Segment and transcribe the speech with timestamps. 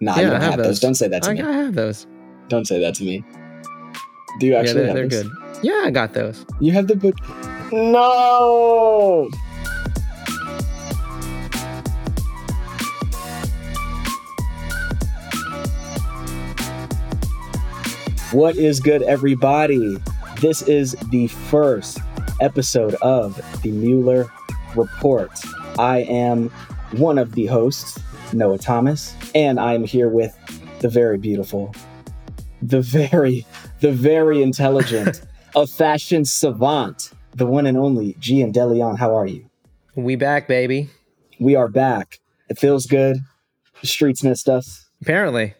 [0.00, 0.66] Nah, Yeah, you I don't have have those.
[0.66, 0.80] those.
[0.80, 1.40] Don't say that to I, me.
[1.42, 2.06] I have those.
[2.48, 3.24] Don't say that to me.
[4.38, 5.22] Do you Yeah, actually they're, have they're this?
[5.22, 5.32] good.
[5.62, 6.44] Yeah, I got those.
[6.60, 7.14] You have the book.
[7.72, 9.28] No.
[18.32, 19.96] What is good, everybody?
[20.40, 21.98] This is the first
[22.40, 24.30] episode of the Muler
[24.74, 25.30] Report.
[25.78, 26.50] I am
[26.96, 27.98] one of the hosts,
[28.36, 30.36] Noah Thomas, and I am here with
[30.80, 31.74] the very beautiful,
[32.62, 33.46] the very,
[33.80, 35.22] the very intelligent,
[35.56, 38.98] a fashion savant, the one and only Jian DeLeon.
[38.98, 39.48] How are you?
[39.94, 40.90] We back, baby.
[41.40, 42.20] We are back.
[42.48, 43.18] It feels good.
[43.80, 44.88] The streets missed us.
[45.00, 45.54] Apparently,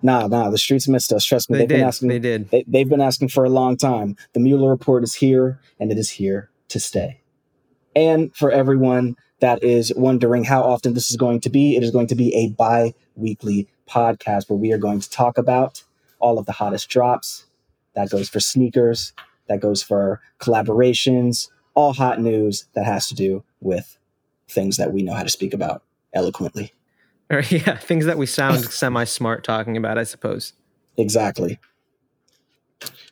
[0.00, 1.24] Nah, nah, the streets missed us.
[1.24, 2.08] Trust me, they they've been asking.
[2.08, 2.50] They did.
[2.50, 4.16] They, they've been asking for a long time.
[4.32, 7.20] The Muler report is here, and it is here to stay.
[7.98, 11.90] And for everyone that is wondering how often this is going to be, it is
[11.90, 15.82] going to be a bi weekly podcast where we are going to talk about
[16.20, 17.46] all of the hottest drops.
[17.96, 19.12] That goes for sneakers,
[19.48, 23.98] that goes for collaborations, all hot news that has to do with
[24.48, 25.82] things that we know how to speak about
[26.14, 26.72] eloquently.
[27.30, 30.54] Or, yeah, things that we sound semi-smart talking about, I suppose.
[30.96, 31.58] Exactly.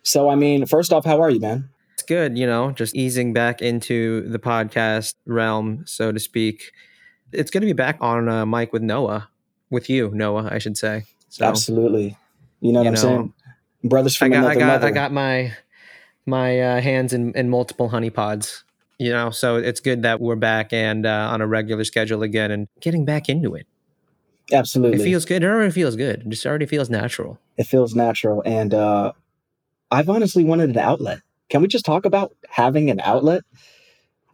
[0.03, 1.69] So, I mean, first off, how are you, man?
[2.07, 6.73] Good, you know, just easing back into the podcast realm, so to speak.
[7.33, 9.29] It's going to be back on uh, mic with Noah,
[9.71, 11.05] with you, Noah, I should say.
[11.29, 12.17] So, Absolutely.
[12.61, 13.35] You know what You I'm know, saying?
[13.85, 14.87] Brothers I from got, I another got, mother.
[14.87, 15.53] I got my
[16.25, 18.65] my uh, hands in, in multiple honey pods.
[18.99, 22.51] You know, so it's good that we're back and uh, on a regular schedule again
[22.51, 23.67] and getting back into it.
[24.53, 25.01] Absolutely.
[25.01, 25.43] It feels good.
[25.43, 26.21] It already feels good.
[26.21, 27.39] It just already feels natural.
[27.57, 28.43] it feels natural.
[28.47, 29.13] And uh,
[29.91, 31.21] I've honestly wanted an outlet.
[31.49, 33.43] Can we just talk about having an outlet?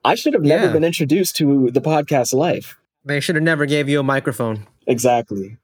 [0.05, 0.73] I should have never Yeah.
[0.73, 2.77] been introduced to the podcast life.
[3.05, 4.67] They should have never gave you a microphone.
[4.87, 5.59] Exactly.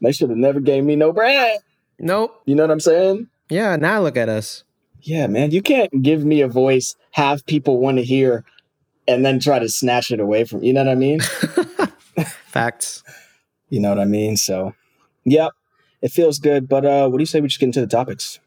[0.00, 1.58] They should have never gave me no bread.
[1.98, 2.40] Nope.
[2.46, 3.28] You know what I'm saying?
[3.50, 3.76] Yeah.
[3.76, 4.64] Now look at us.
[5.02, 5.50] Yeah, man.
[5.50, 8.44] You can't give me a voice, have people want to hear,
[9.06, 11.20] and then try to snatch it away from you know what I mean?
[12.46, 13.02] Facts.
[13.70, 14.36] You know what I mean?
[14.36, 14.74] So,
[15.24, 15.52] yep,
[16.02, 16.68] it feels good.
[16.68, 18.38] But uh, what do you say we just get into the topics?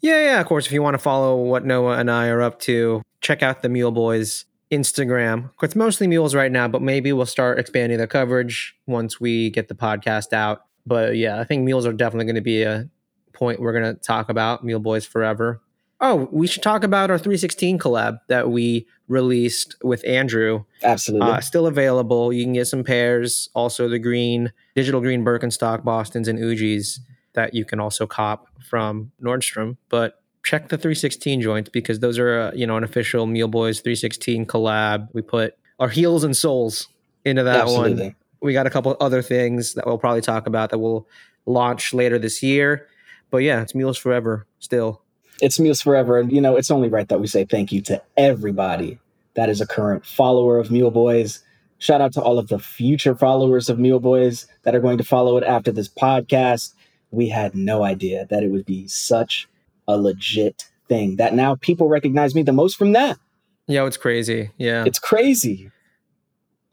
[0.00, 0.40] Yeah, yeah.
[0.40, 3.42] Of course, if you want to follow what Noah and I are up to, check
[3.42, 5.50] out the Mule Boys Instagram.
[5.62, 9.68] It's mostly mules right now, but maybe we'll start expanding the coverage once we get
[9.68, 10.62] the podcast out.
[10.86, 12.88] But yeah, I think mules are definitely going to be a
[13.32, 14.64] point we're going to talk about.
[14.64, 15.60] Mule Boys forever.
[16.02, 20.64] Oh, we should talk about our 316 collab that we released with Andrew.
[20.82, 21.28] Absolutely.
[21.28, 22.32] Uh, still available.
[22.32, 23.50] You can get some pairs.
[23.54, 27.00] Also, the green, digital green Birkenstock Boston's and Ujis
[27.34, 29.76] that you can also cop from Nordstrom.
[29.88, 33.80] But check the 316 joints because those are, uh, you know, an official Mule Boys
[33.80, 35.08] 316 collab.
[35.12, 36.88] We put our heels and soles
[37.24, 38.14] into that one.
[38.42, 41.06] We got a couple other things that we'll probably talk about that we'll
[41.46, 42.86] launch later this year.
[43.30, 45.02] But yeah, it's Mules Forever still.
[45.42, 46.18] It's Mules Forever.
[46.18, 48.98] And, you know, it's only right that we say thank you to everybody
[49.34, 51.42] that is a current follower of Mule Boys.
[51.78, 55.04] Shout out to all of the future followers of Mule Boys that are going to
[55.04, 56.74] follow it after this podcast.
[57.10, 59.48] We had no idea that it would be such
[59.88, 63.18] a legit thing that now people recognize me the most from that.
[63.66, 64.50] Yo, it's crazy.
[64.58, 65.70] Yeah, It's crazy.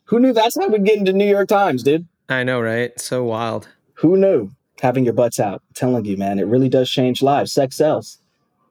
[0.06, 2.08] Who knew that's how we'd get into New York Times, dude?
[2.30, 2.98] I know, right?
[3.00, 3.68] So wild.
[3.96, 4.52] Who knew?
[4.81, 5.62] Having your butts out.
[5.70, 7.52] I'm telling you, man, it really does change lives.
[7.52, 8.19] Sex sells.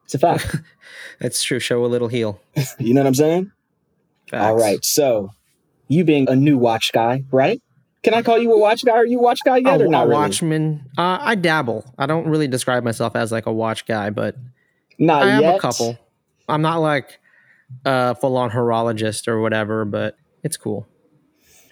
[0.04, 0.56] It's a fact.
[1.20, 1.58] That's true.
[1.58, 2.40] Show a little heel.
[2.78, 3.52] you know what I'm saying?
[4.32, 4.62] All Facts.
[4.62, 4.84] right.
[4.84, 5.30] So,
[5.88, 7.60] you being a new watch guy, right?
[8.06, 8.92] Can I call you a watch guy?
[8.92, 10.20] Are you a watch guy yet a, or not a really?
[10.20, 10.88] watchman.
[10.96, 11.92] Uh, I dabble.
[11.98, 14.36] I don't really describe myself as like a watch guy, but
[14.96, 15.56] Not I yet.
[15.56, 15.98] a couple.
[16.48, 17.18] I'm not like
[17.84, 20.86] a full on horologist or whatever, but it's cool.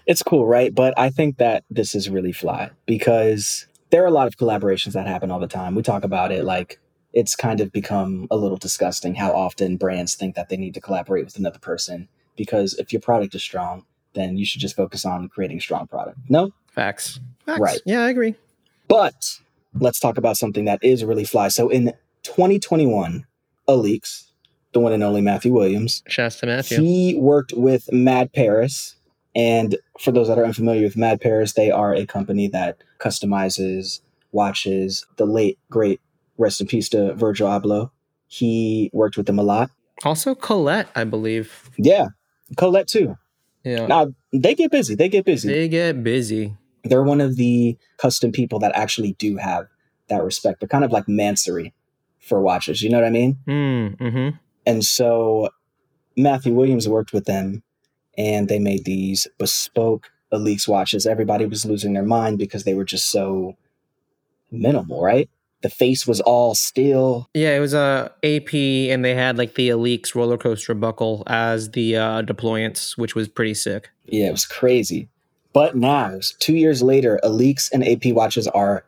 [0.07, 0.75] It's cool, right?
[0.75, 4.95] But I think that this is really fly because there are a lot of collaborations
[4.95, 5.77] that happen all the time.
[5.77, 6.81] We talk about it like
[7.13, 10.81] it's kind of become a little disgusting how often brands think that they need to
[10.81, 15.05] collaborate with another person because if your product is strong, then you should just focus
[15.05, 16.19] on creating strong product.
[16.29, 16.53] No?
[16.69, 17.21] Facts.
[17.47, 17.61] Facts.
[17.61, 17.81] Right.
[17.85, 18.35] Yeah, I agree.
[18.89, 19.39] But
[19.79, 21.49] let's talk about something that is really fly.
[21.49, 23.27] So in 2021,
[23.69, 24.25] Alyx,
[24.73, 26.79] the one and only Matthew Williams, Shouts to Matthew.
[26.79, 28.97] he worked with Mad Paris.
[29.37, 34.01] And for those that are unfamiliar with Mad Paris, they are a company that customizes
[34.33, 35.07] watches.
[35.17, 36.01] The late, great,
[36.39, 37.91] rest in peace to Virgil Abloh.
[38.27, 39.71] He worked with them a lot.
[40.05, 41.71] also, Colette, I believe.
[41.77, 42.09] Yeah.
[42.57, 43.17] Colette too.
[43.65, 43.87] Yeah.
[43.87, 44.95] Now, they get busy.
[44.95, 45.49] They get busy.
[45.49, 46.57] They get busy.
[46.85, 49.67] They're one of the custom people that actually do have
[50.09, 50.61] that respect.
[50.61, 51.73] They're kind of like Mansory
[52.21, 52.83] for watches.
[52.83, 53.39] You know what I mean?
[53.47, 54.37] Mm, mm-hmm.
[54.67, 55.49] And so
[56.17, 57.63] Matthew Williams worked with them
[58.19, 62.85] and they made these bespoke Alyx watches, everybody was losing their mind because they were
[62.85, 63.57] just so
[64.51, 65.31] minimal, right?
[65.65, 67.31] The face was all steel.
[67.33, 71.71] Yeah, it was a AP, and they had like the Alyx roller coaster buckle as
[71.71, 73.89] the uh, deployant, which was pretty sick.
[74.05, 75.09] Yeah, it was crazy.
[75.55, 78.85] But now, two years later, Alyx and AP watches are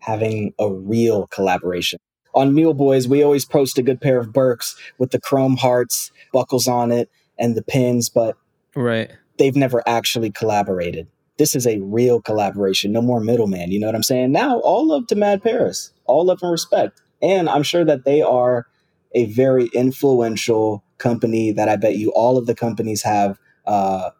[0.00, 2.00] having a real collaboration.
[2.34, 6.10] On Mule Boys, we always post a good pair of Birks with the chrome hearts,
[6.32, 7.08] buckles on it,
[7.38, 8.36] and the pins, but
[8.74, 11.06] right, they've never actually collaborated.
[11.36, 12.92] This is a real collaboration.
[12.92, 13.72] No more middleman.
[13.72, 14.32] You know what I'm saying?
[14.32, 17.00] Now, all love to Mad Paris, all love and respect.
[17.20, 18.66] And I'm sure that they are
[19.14, 24.10] a very influential company that I bet you all of the companies have uh,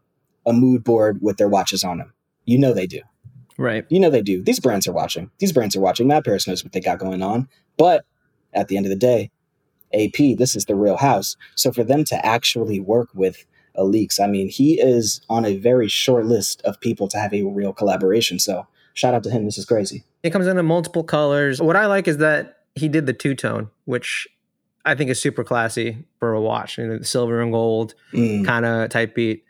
[0.47, 2.13] a mood board with their watches on them.
[2.45, 3.01] You know they do.
[3.57, 3.85] Right.
[3.89, 4.43] You know they do.
[4.43, 5.31] These brands are watching.
[5.39, 6.09] These brands are watching.
[6.09, 7.49] Mad Paris knows what they got going on.
[7.77, 8.05] But
[8.53, 9.31] at the end of the day,
[9.93, 11.37] AP, this is the real house.
[11.55, 15.88] So for them to actually work with Alyx, I mean, he is on a very
[15.88, 18.38] short list of people to have a real collaboration.
[18.38, 19.44] So shout out to him.
[19.44, 20.05] This is crazy.
[20.23, 21.61] It comes in multiple colors.
[21.61, 24.29] What I like is that he did the two tone, which
[24.85, 26.79] I think is super classy for a watch.
[26.79, 28.44] You know, silver and gold mm.
[28.44, 29.44] kind of type beat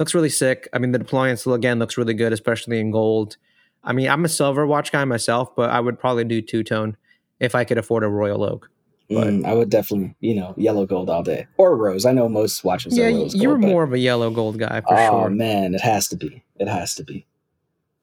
[0.00, 0.66] looks really sick.
[0.72, 3.36] I mean, the deployant again looks really good, especially in gold.
[3.84, 6.96] I mean, I'm a silver watch guy myself, but I would probably do two tone
[7.38, 8.70] if I could afford a Royal Oak.
[9.10, 12.06] Mm, I would definitely, you know, yellow gold all day or rose.
[12.06, 12.96] I know most watches.
[12.96, 13.34] Are rose.
[13.34, 15.26] Yeah, you're gold, more of a yellow gold guy for oh, sure.
[15.26, 16.44] Oh man, it has to be.
[16.58, 17.26] It has to be.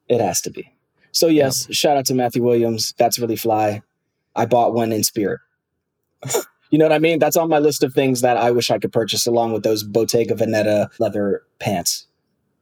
[0.08, 0.70] It has to be.
[1.12, 1.74] So yes, yep.
[1.74, 2.94] shout out to Matthew Williams.
[2.98, 3.82] That's really fly.
[4.36, 5.40] I bought one in spirit.
[6.70, 7.18] you know what I mean?
[7.18, 9.82] That's on my list of things that I wish I could purchase along with those
[9.82, 12.06] Bottega Veneta leather pants.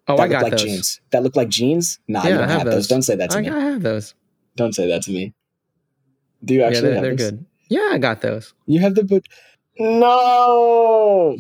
[0.08, 0.62] Oh, that I got like those.
[0.62, 1.00] jeans.
[1.10, 1.98] That look like jeans?
[2.06, 2.75] Nah, yeah, you don't I have, have those.
[2.75, 2.87] those.
[2.88, 3.48] Don't say that to I, me.
[3.48, 4.14] I have those.
[4.54, 5.34] Don't say that to me.
[6.44, 7.46] Do you actually yeah, they're, have they're good.
[7.68, 8.54] Yeah, I got those.
[8.66, 9.24] You have the but
[9.78, 11.36] no.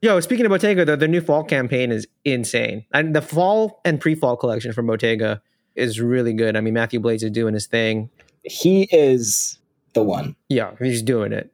[0.00, 2.84] Yo, speaking of Bottega, though, their new fall campaign is insane.
[2.92, 5.40] And the fall and pre-fall collection from Bottega
[5.76, 6.56] is really good.
[6.56, 8.10] I mean, Matthieu Blazy is doing his thing.
[8.42, 9.58] He is
[9.94, 10.34] the one.
[10.48, 11.52] Yeah, he's doing it.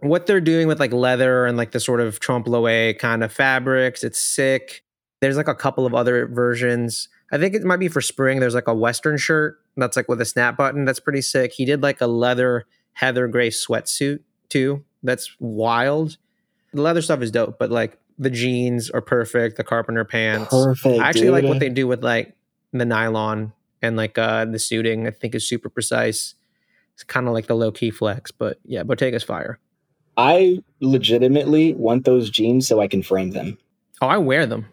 [0.00, 3.32] What they're doing with like leather and like the sort of trompe l'oeil kind of
[3.32, 4.84] fabrics, it's sick.
[5.20, 7.08] There's like a couple of other versions.
[7.32, 8.40] I think it might be for spring.
[8.40, 10.84] There's like a Western shirt that's like with a snap button.
[10.84, 11.52] That's pretty sick.
[11.52, 12.66] He did like a leather
[12.96, 14.82] heather gray sweatsuit too.
[15.02, 16.16] That's wild.
[16.72, 19.58] The leather stuff is dope, but like the jeans are perfect.
[19.58, 20.48] The carpenter pants.
[20.50, 21.00] Perfect.
[21.00, 21.32] I actually dude.
[21.32, 22.34] like what they do with like
[22.72, 23.52] the nylon
[23.82, 25.06] and like uh the suiting.
[25.06, 26.34] I think is super precise.
[26.94, 29.58] It's kind of like the low key flex, but yeah, Bottega's fire.
[30.16, 33.58] I legitimately want those jeans so I can frame them.
[34.00, 34.72] Oh, I wear them.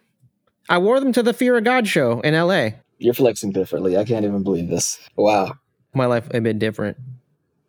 [0.70, 2.70] I wore them to the Fear of God show in LA.
[3.00, 3.98] You're flexing differently.
[3.98, 4.98] I can't even believe this.
[5.18, 5.56] Wow.
[5.94, 6.96] My life a bit different.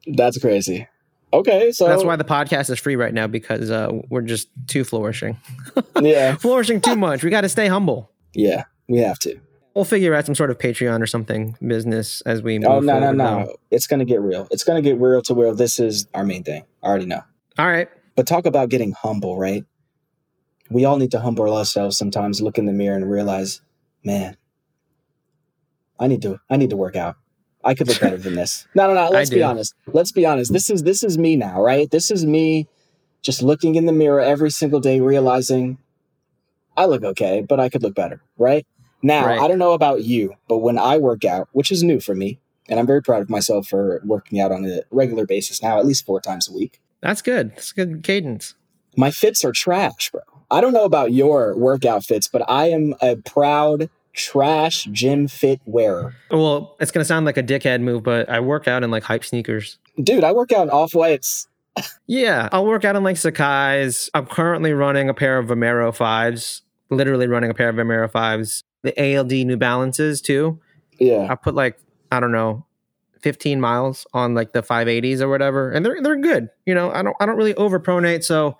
[0.06, 0.88] That's crazy.
[1.32, 4.84] Okay, so that's why the podcast is free right now because uh, we're just too
[4.84, 5.36] flourishing.
[6.00, 7.24] yeah, flourishing too much.
[7.24, 8.10] We got to stay humble.
[8.34, 9.40] Yeah, we have to.
[9.74, 12.60] We'll figure out some sort of Patreon or something business as we.
[12.60, 13.38] Move oh no no no!
[13.40, 13.46] Now.
[13.72, 14.46] It's gonna get real.
[14.52, 16.64] It's gonna get real to where this is our main thing.
[16.82, 17.22] I already know.
[17.58, 17.88] All right.
[18.14, 19.64] But talk about getting humble, right?
[20.70, 23.60] we all need to humble ourselves sometimes, look in the mirror and realize,
[24.02, 24.36] man,
[25.98, 27.16] I need to I need to work out.
[27.64, 28.66] I could look better than this.
[28.74, 29.08] No, no, no.
[29.12, 29.74] Let's be honest.
[29.86, 30.52] Let's be honest.
[30.52, 31.90] This is this is me now, right?
[31.90, 32.68] This is me
[33.22, 35.78] just looking in the mirror every single day, realizing
[36.76, 38.66] I look okay, but I could look better, right?
[39.02, 39.40] Now, right.
[39.40, 42.38] I don't know about you, but when I work out, which is new for me,
[42.68, 45.86] and I'm very proud of myself for working out on a regular basis now, at
[45.86, 46.80] least four times a week.
[47.00, 47.50] That's good.
[47.50, 48.54] That's good cadence.
[48.96, 50.22] My fits are trash, bro.
[50.50, 55.60] I don't know about your workout fits, but I am a proud trash gym fit
[55.66, 56.14] wearer.
[56.30, 59.24] Well, it's gonna sound like a dickhead move, but I work out in like hype
[59.24, 59.78] sneakers.
[60.02, 61.46] Dude, I work out in off whites.
[62.06, 64.08] yeah, I'll work out in like Sacai's.
[64.14, 66.62] I'm currently running a pair of Vomero fives.
[66.90, 68.62] Literally running a pair of Vomero fives.
[68.82, 70.60] The ALD New Balances too.
[70.98, 71.78] Yeah, I put like
[72.12, 72.64] I don't know
[73.24, 77.02] 15 miles on like the 580s or whatever and they're they're good you know i
[77.02, 78.58] don't i don't really overpronate so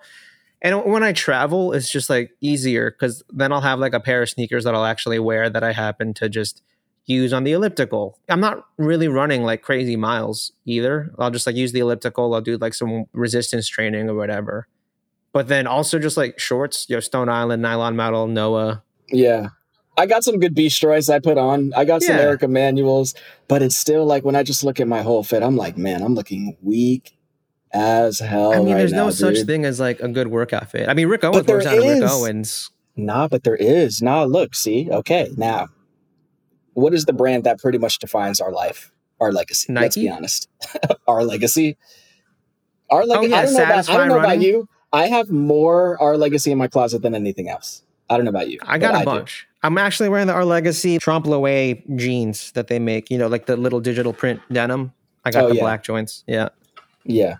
[0.65, 4.23] and when I travel, it's just like easier because then I'll have like a pair
[4.23, 6.63] of sneakers that I'll actually wear that I happen to just
[7.05, 8.17] use on the elliptical.
[8.29, 11.13] I'm not really running like crazy miles either.
[11.19, 12.33] I'll just like use the elliptical.
[12.33, 14.67] I'll do like some resistance training or whatever.
[15.33, 18.81] But then also just like shorts, you know, Stone Island, Nylon Metal, Noah.
[19.09, 19.49] Yeah.
[19.99, 21.73] I got some good beach Stroys I put on.
[21.75, 22.23] I got some yeah.
[22.23, 23.13] Eric Emanuels,
[23.47, 26.01] but it's still like when I just look at my whole fit, I'm like, man,
[26.01, 27.14] I'm looking weak
[27.75, 28.53] as hell.
[28.53, 29.17] I mean, right there's now, no dude.
[29.17, 30.87] such thing as like a good workout fit.
[30.87, 32.71] I mean, Rick Owens works out Rick Owens.
[32.95, 34.01] Nah, but there is.
[34.01, 35.67] Nah, look, see, okay, now,
[36.73, 39.73] what is the brand that pretty much defines our life, our legacy?
[39.73, 39.83] Nike?
[39.83, 40.49] Let's be honest,
[41.07, 41.77] our legacy.
[42.89, 43.33] Our oh, legacy.
[43.33, 44.31] Oh, yeah, I don't know, about, I don't know running.
[44.31, 44.69] about you.
[44.93, 47.83] I have more our legacy in my closet than anything else.
[48.09, 48.59] I don't know about you.
[48.61, 49.05] I got a do.
[49.05, 49.47] bunch.
[49.63, 53.09] I'm actually wearing the Our Legacy Trompe l'Oeil jeans that they make.
[53.09, 54.93] You know, like the little digital print denim.
[55.25, 55.61] I got Oh, the yeah.
[55.61, 56.23] black joints.
[56.27, 56.49] Yeah,
[57.03, 57.37] Yeah.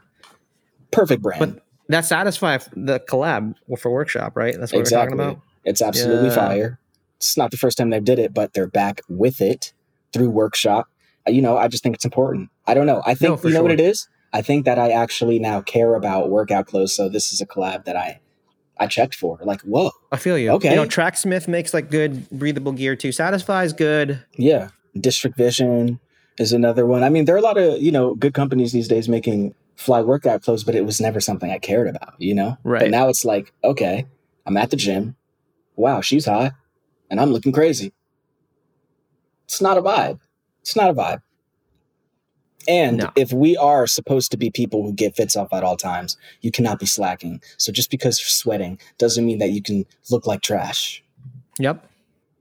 [0.96, 1.40] Perfect brand.
[1.40, 4.56] but that satisfies the collab for workshop, right?
[4.60, 5.18] That's what exactly.
[5.18, 5.46] we're talking about.
[5.64, 6.36] It's absolutely Yeah.
[6.36, 6.80] fire.
[7.18, 9.74] It's not the first time they did it, but they're back with it
[10.14, 10.88] through workshop.
[11.28, 12.50] Uh, You know, I just think it's important.
[12.68, 13.02] I don't know.
[13.06, 14.08] I think No, you know what it is.
[14.34, 16.94] I think that I actually now care about workout clothes.
[16.94, 18.20] So this is a collab that I
[18.78, 19.40] I checked for.
[19.42, 20.50] Like, whoa, I feel you.
[20.52, 20.72] Okay.
[20.72, 23.12] You know, Tracksmith makes like good breathable gear too.
[23.14, 24.20] Satisfy's good.
[24.38, 24.70] yeah.
[25.00, 26.00] District Vision
[26.38, 27.02] is another one.
[27.04, 30.02] I mean, there are a lot of you know good companies these days making fly
[30.02, 32.16] workout clothes, but it was never something I cared about.
[32.20, 32.82] You know, Right.
[32.82, 34.06] But now it's like, okay,
[34.46, 35.16] I'm at the gym.
[35.76, 36.54] Wow, she's hot,
[37.10, 37.92] and I'm looking crazy.
[39.46, 40.20] It's not a vibe.
[40.62, 41.22] It's not a vibe.
[42.68, 43.12] And No.
[43.16, 46.50] if we are supposed to be people who get fits off at all times, you
[46.52, 47.42] cannot be slacking.
[47.58, 51.04] So just because you're sweating doesn't mean that you can look like trash.
[51.60, 51.88] Yep.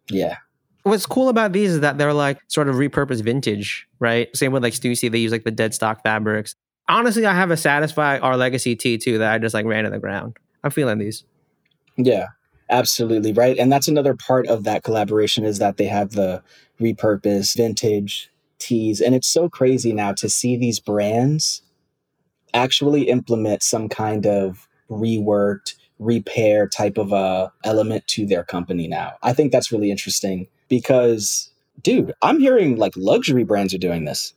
[0.08, 0.36] Yeah.
[0.84, 4.34] What's cool about these is that they're like sort of repurposed vintage, right?
[4.34, 6.54] Same with like Stussy, they use like the dead stock fabrics.
[6.88, 9.90] Honestly, I have a Satisfy Our Legacy tee too that I just like ran to
[9.90, 10.36] the ground.
[10.62, 11.24] I'm feeling these.
[11.96, 12.28] Yeah,
[12.68, 13.56] absolutely right.
[13.58, 16.42] And that's another part of that collaboration is that they have the
[16.80, 19.00] repurposed vintage tees.
[19.00, 21.62] And it's so crazy now to see these brands
[22.52, 29.14] actually implement some kind of reworked, repair type of a element to their company now.
[29.22, 31.50] I think that's really interesting because
[31.82, 34.34] dude, I'm hearing like luxury brands are doing this.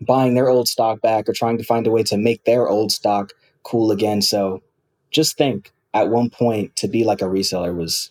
[0.00, 2.92] Buying their old stock back or trying to find a way to make their old
[2.92, 3.32] stock
[3.64, 4.22] cool again.
[4.22, 4.62] So
[5.10, 8.10] just think at one point to be like a reseller was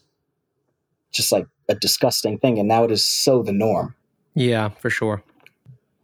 [1.12, 3.96] just like a disgusting thing and now it is so the norm
[4.34, 5.24] Yeah, for sure.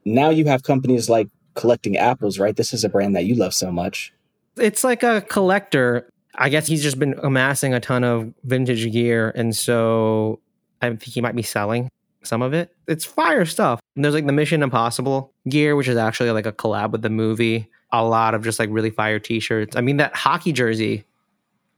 [0.05, 3.53] now you have companies like collecting apples right this is a brand that you love
[3.53, 4.13] so much
[4.57, 6.09] It's like a collector.
[6.35, 9.31] I guess he's just been amassing a ton of vintage gear.
[9.35, 10.39] And so
[10.81, 11.89] I think he might be selling
[12.25, 12.75] some of it.
[12.87, 13.79] It's fire stuff.
[13.95, 17.09] And there's like the Mission Impossible gear, which is actually like a collab with the
[17.09, 17.69] movie.
[17.91, 19.75] A lot of just like really fire t shirts.
[19.75, 21.05] I mean, that hockey jersey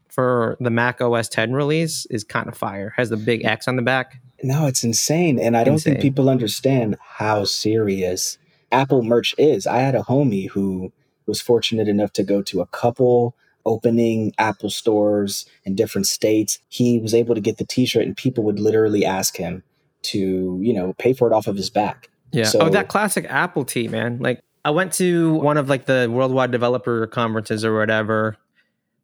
[0.08, 2.94] for the Mac OS 10 release is kind of fire.
[2.96, 4.22] Has the big X on the back.
[4.44, 8.38] no it's insane and i don't think people understand how serious
[8.72, 10.92] apple merch is i had a homie who
[11.25, 13.34] was fortunate enough to go to a couple
[13.66, 18.44] opening apple stores in different states he was able to get the t-shirt and people
[18.44, 19.64] would literally ask him
[20.05, 22.45] to you know pay for it off of his back Yeah.
[22.45, 24.19] So- oh, that classic Apple tee, man.
[24.19, 28.38] Like I went to one of like the worldwide developer conferences or whatever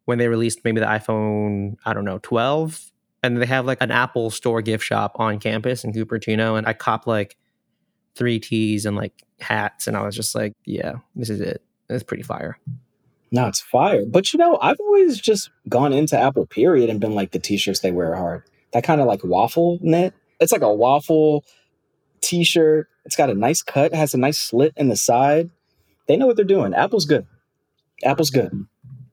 [0.06, 2.90] when they released maybe the iPhone, I don't know, 12.
[3.22, 6.58] And they have like an Apple store gift shop on campus in Cupertino.
[6.58, 7.36] And I copped like
[8.16, 9.86] three tees and like hats.
[9.86, 11.62] And I was just like, yeah, this is it.
[11.88, 12.58] It's pretty fire.
[13.30, 14.04] No, it's fire.
[14.04, 17.80] But you know, I've always just gone into Apple period and been like the t-shirts
[17.80, 18.42] they wear are hard.
[18.72, 20.14] That kind of like waffle knit.
[20.42, 21.44] It's like a waffle
[22.20, 22.88] t-shirt.
[23.04, 25.50] It's got a nice cut, has a nice slit in the side.
[26.06, 26.74] They know what they're doing.
[26.74, 27.26] Apple's good.
[28.04, 28.66] Apple's good.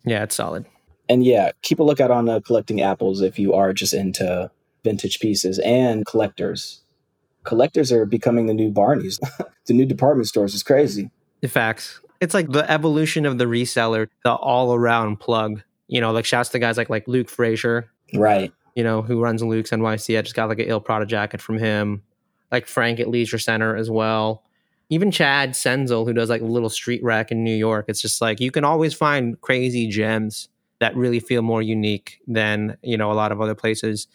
[0.06, 0.66] Yeah, it's solid.
[1.08, 4.52] And yeah, keep a lookout on uh, collecting apples if you are just into
[4.84, 6.82] vintage pieces and collectors.
[7.44, 9.20] Collectors are becoming the new Barneys.
[9.66, 11.10] the new department stores is crazy.
[11.42, 12.00] The facts.
[12.22, 15.64] It's like the evolution of the reseller, the all around plug.
[15.88, 18.54] You know, like shouts to guys like like Luke Frazier, Right.
[18.80, 20.18] You know, who runs Luke's NYC.
[20.18, 22.02] I just got like an ill Prada jacket from him.
[22.50, 24.46] Like Frank at Leisure Center as well.
[24.90, 27.88] Even Chad Senzel, who does like a little street rack in New York.
[27.90, 30.48] It's just like you can always find crazy gems
[30.80, 34.08] that really feel more unique than, you know, a lot of other places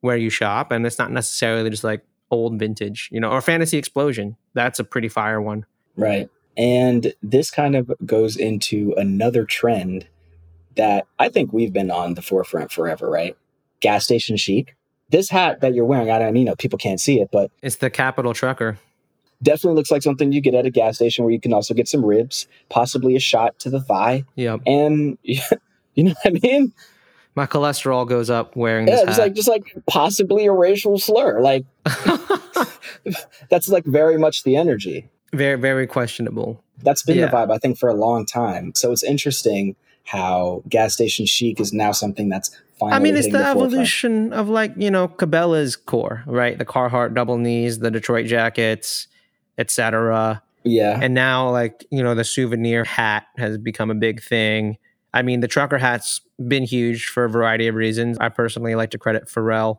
[0.00, 0.70] where you shop.
[0.70, 4.36] And it's not necessarily just like old vintage, you know, or Fantasy Explosion.
[4.54, 5.66] That's a pretty fire one.
[5.96, 6.30] Right.
[6.56, 10.06] And this kind of goes into another trend
[10.76, 13.36] that I think we've been on the forefront forever, right?
[13.84, 14.74] Gas station chic.
[15.10, 17.76] This hat that you're wearing, I don't you know, people can't see it, but It's
[17.76, 18.78] the Capital Trucker.
[19.42, 21.86] definitely looks like something you get at a gas station where you can also get
[21.86, 24.24] some ribs, possibly a shot to the thigh.
[24.36, 24.60] Yep.
[24.66, 25.38] And you
[26.04, 26.72] know what I mean?
[27.34, 29.22] My cholesterol goes up wearing Yeah, this it's hat.
[29.24, 31.40] like just like possibly a racial slur.
[31.42, 31.64] Like
[33.50, 35.08] that's like very much the energy.
[35.32, 36.62] very, very questionable.
[36.82, 37.26] That's been Yeah.
[37.26, 38.72] the vibe, I think, for a long time.
[38.74, 42.50] So it's interesting how gas station chic is now something that's.
[42.82, 43.56] I mean, it's the, forefront.
[43.56, 46.58] evolution of like, you know, Cabela's core, right?
[46.58, 49.06] The Carhartt double knees, the Detroit jackets,
[49.58, 50.42] etc.
[50.64, 54.78] Yeah, And now like, you know, the souvenir hat has become a big thing.
[55.12, 58.18] I mean, the trucker hat's been huge for a variety of reasons.
[58.18, 59.78] I personally like to credit Pharrell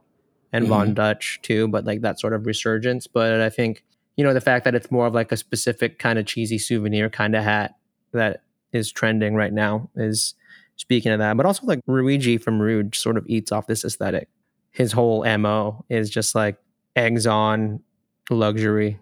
[0.53, 0.73] and mm-hmm.
[0.73, 3.07] Von Dutch too, but like that sort of resurgence.
[3.07, 3.83] But I think,
[4.15, 7.09] you know, the fact that it's more of like a specific kind of cheesy souvenir
[7.09, 7.75] kind of hat
[8.13, 10.35] that is trending right now is
[10.75, 11.37] speaking of that.
[11.37, 14.27] But also like Luigi from Rhude sort of eats off this aesthetic.
[14.71, 16.57] his whole mo is just like
[16.95, 17.81] eggs on
[18.29, 18.99] luxury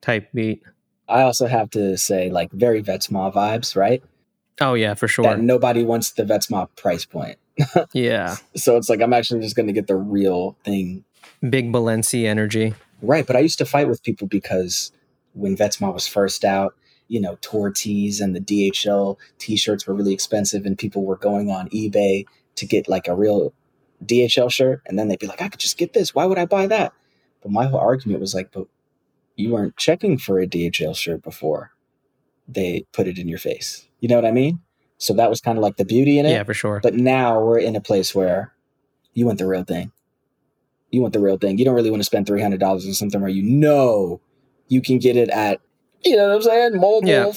[0.00, 0.62] type beat.
[1.08, 4.02] I also have to say, like, very Vetements vibes, right?
[4.60, 5.24] Oh yeah, for sure.
[5.24, 7.38] That nobody wants the Vetements price point.
[7.92, 11.04] yeah, So it's like I'm actually just going to get the real thing.
[11.48, 12.74] big Balenci energy.
[13.02, 13.26] Right.
[13.26, 14.92] But I used to fight with people because
[15.34, 16.74] when Vetements was first out,
[17.08, 21.16] you know, tour tees and the DHL t shirts were really expensive, and people were
[21.16, 22.24] going on eBay
[22.56, 23.52] to get like a real
[24.04, 24.82] DHL shirt.
[24.86, 26.14] And then they'd be like, I could just get this.
[26.14, 26.92] Why would I buy that?
[27.42, 28.66] But my whole argument was like, but
[29.36, 31.72] you weren't checking for a DHL shirt before
[32.48, 33.86] they put it in your face.
[34.00, 34.60] You know what I mean?
[34.98, 36.30] So that was kind of like the beauty in it.
[36.30, 36.80] Yeah, for sure.
[36.82, 38.52] But now we're in a place where
[39.14, 39.92] you want the real thing.
[40.90, 41.58] You want the real thing.
[41.58, 44.20] You don't really want to spend three hundred dollars on something where you know
[44.66, 45.60] you can get it at,
[46.04, 47.32] you know what I'm saying, Mold Yeah.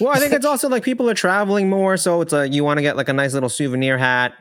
[0.00, 2.78] Well, I think it's also like people are traveling more, so it's like you want
[2.78, 4.32] to get like a nice little souvenir hat.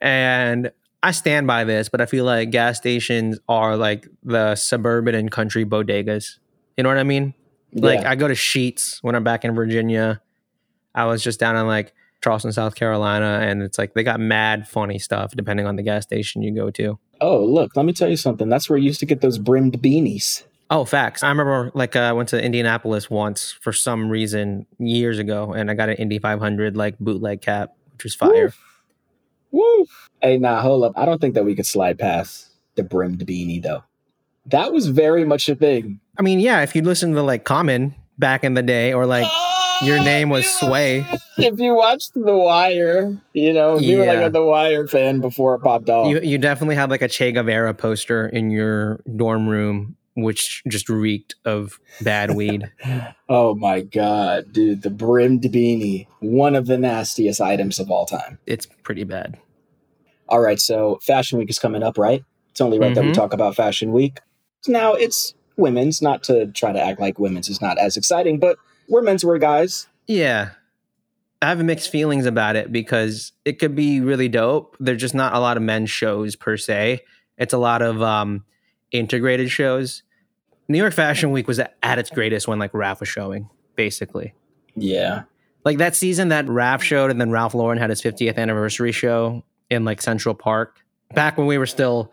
[0.00, 5.14] And I stand by this, but I feel like gas stations are like the suburban
[5.14, 6.38] and country bodegas.
[6.76, 7.32] You know what I mean?
[7.72, 8.10] Like Yeah.
[8.10, 10.20] I go to Sheetz when I'm back in Virginia.
[10.94, 14.68] I was just down in like Charleston, South Carolina, and it's like they got mad
[14.68, 16.98] funny stuff depending on the gas station you go to.
[17.22, 18.48] oh, look, let me tell you something.
[18.48, 20.44] That's where you used to get those brimmed beanies.
[20.70, 21.24] Oh, facts.
[21.24, 25.68] I remember like uh, I went to Indianapolis once for some reason years ago, and
[25.70, 28.54] I got an Indy 500 like bootleg cap, which was fire.
[29.50, 29.86] Woo.
[30.22, 30.92] Hey, nah, hold up.
[30.96, 33.82] I don't think that we could slide past the brimmed beanie though.
[34.46, 36.00] That was very much a thing.
[36.16, 39.26] I mean, yeah, if you listen to like Common back in the day, or like
[39.82, 41.04] your name was Sway.
[41.38, 45.54] If you watched The Wire, you know, you were like a The Wire fan before
[45.54, 46.08] it popped off.
[46.08, 50.88] You you definitely had like a Che Guevara poster in your dorm room, which just
[50.88, 52.70] reeked of bad weed.
[53.28, 58.38] Oh my god, dude, the brimmed beanie, one of the nastiest items of all time.
[58.44, 59.38] it's pretty bad.
[60.28, 62.24] All right, so Fashion Week is coming up, right?
[62.50, 63.14] It's only right that we Mhm.
[63.14, 64.18] talk about Fashion Week.
[64.66, 68.56] Now, it's women's, not to try to act like women's is not as exciting, but
[68.88, 69.86] we're menswear guys.
[70.08, 70.50] Yeah.
[71.42, 74.76] I have mixed feelings about it because it could be really dope.
[74.80, 77.00] There's just not a lot of men's shows per se.
[77.38, 78.44] It's a lot of um,
[78.92, 80.02] integrated shows.
[80.68, 84.34] New York Fashion Week was at its greatest when like Ralph was showing, basically.
[84.76, 85.22] Yeah.
[85.64, 89.44] Like that season that Ralph showed, and then Ralph Lauren had his 50th anniversary show
[89.68, 90.80] in like Central Park.
[91.14, 92.12] Back when we were still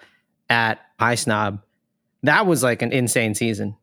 [0.50, 1.62] at High Snob,
[2.24, 3.78] that was like an insane season.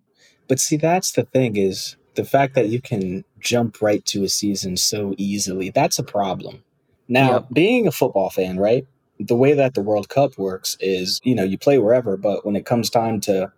[0.49, 4.29] But see, that's the thing is the fact that you can jump right to a
[4.29, 5.71] season so easily.
[5.71, 6.63] That's a problem.
[7.09, 7.47] Now, Yep.
[7.53, 8.87] being a football fan, right?
[9.21, 12.57] The way that the World Cup works is, you know, you play wherever, but when
[12.57, 13.53] it comes time to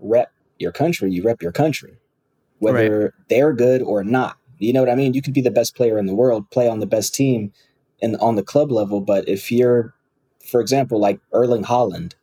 [0.00, 1.98] rep your country, you rep your country,
[2.58, 4.36] whether they're good or not.
[4.58, 5.14] You know what I mean?
[5.14, 7.52] You could be the best player in the world, play on the best team
[8.02, 9.94] and on the club level, but if you're,
[10.44, 12.14] for example, like Erling Haaland,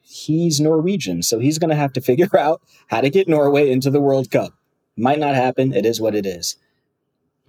[0.00, 3.90] he's Norwegian, so he's going to have to figure out how to get Norway into
[3.90, 4.54] the World Cup.
[4.96, 5.72] Might not happen.
[5.72, 6.56] It is what it is.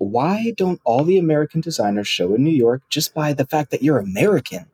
[0.04, 3.82] Why don't all the American designers show in New York just by the fact that
[3.82, 4.66] you're American?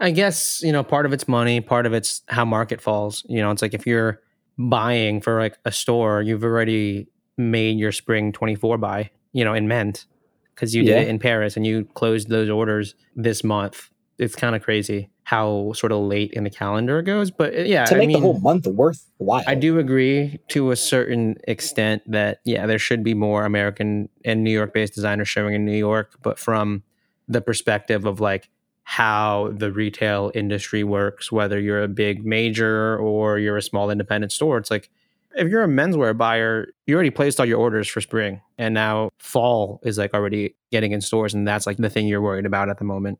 [0.00, 3.24] I guess, you know, part of it's money, part of it's how market falls.
[3.28, 4.20] You know, it's like if you're
[4.58, 9.66] buying for like a store, you've already made your spring 24 buy, you know, in
[9.68, 10.06] Ment
[10.54, 11.00] because you did Yeah.
[11.02, 13.90] it in Paris and you closed those orders this month.
[14.18, 17.30] It's kind of crazy how sort of late in the calendar it goes.
[17.30, 19.42] But uh, yeah, to I make mean, the whole month worthwhile.
[19.46, 24.44] I do agree to a certain extent that yeah, there should be more American and
[24.44, 26.82] New York based designers showing in New York, but from
[27.26, 28.50] the perspective of like
[28.84, 34.30] how the retail industry works, whether you're a big major or you're a small independent
[34.30, 34.90] store, it's like
[35.36, 39.08] if you're a menswear buyer, you already placed all your orders for spring and now
[39.18, 42.68] fall is like already getting in stores and that's like the thing you're worried about
[42.68, 43.18] at the moment.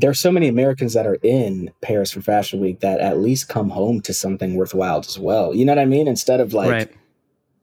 [0.00, 3.70] There's so many Americans that are in Paris for Fashion Week that at least come
[3.70, 5.54] home to something worthwhile as well.
[5.54, 6.06] You know what I mean?
[6.08, 6.92] Instead of like right.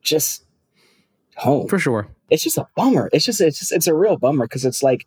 [0.02, 0.44] just
[1.36, 1.68] home.
[1.68, 2.08] For sure.
[2.30, 3.10] it's just a bummer.
[3.14, 5.06] It's just it's just it's a real bummer because it's like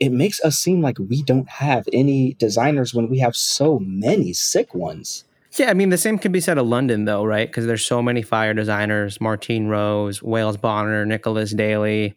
[0.00, 4.32] it makes us seem like we don't have any designers when we have so many
[4.32, 5.24] sick ones.
[5.52, 7.48] Yeah, I mean the same could be said of London though, right?
[7.48, 12.16] Because there's so many fire designers: Martine Rose, Wales Bonner, Nicholas Daley,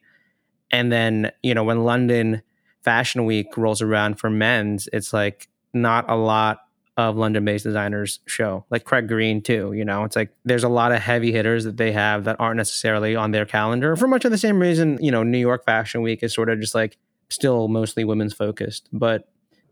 [0.70, 2.42] and then you know when London
[2.84, 6.60] Fashion Week rolls around for men's, it's like not a lot
[6.98, 8.66] of London-based designers show.
[8.70, 9.72] Like Craig Green too.
[9.74, 12.58] You know, it's like there's a lot of heavy hitters that they have that aren't
[12.58, 14.98] necessarily on their calendar for much of the same reason.
[15.02, 16.98] You know, New York Fashion Week is sort of just like
[17.30, 19.28] still mostly women's focused, but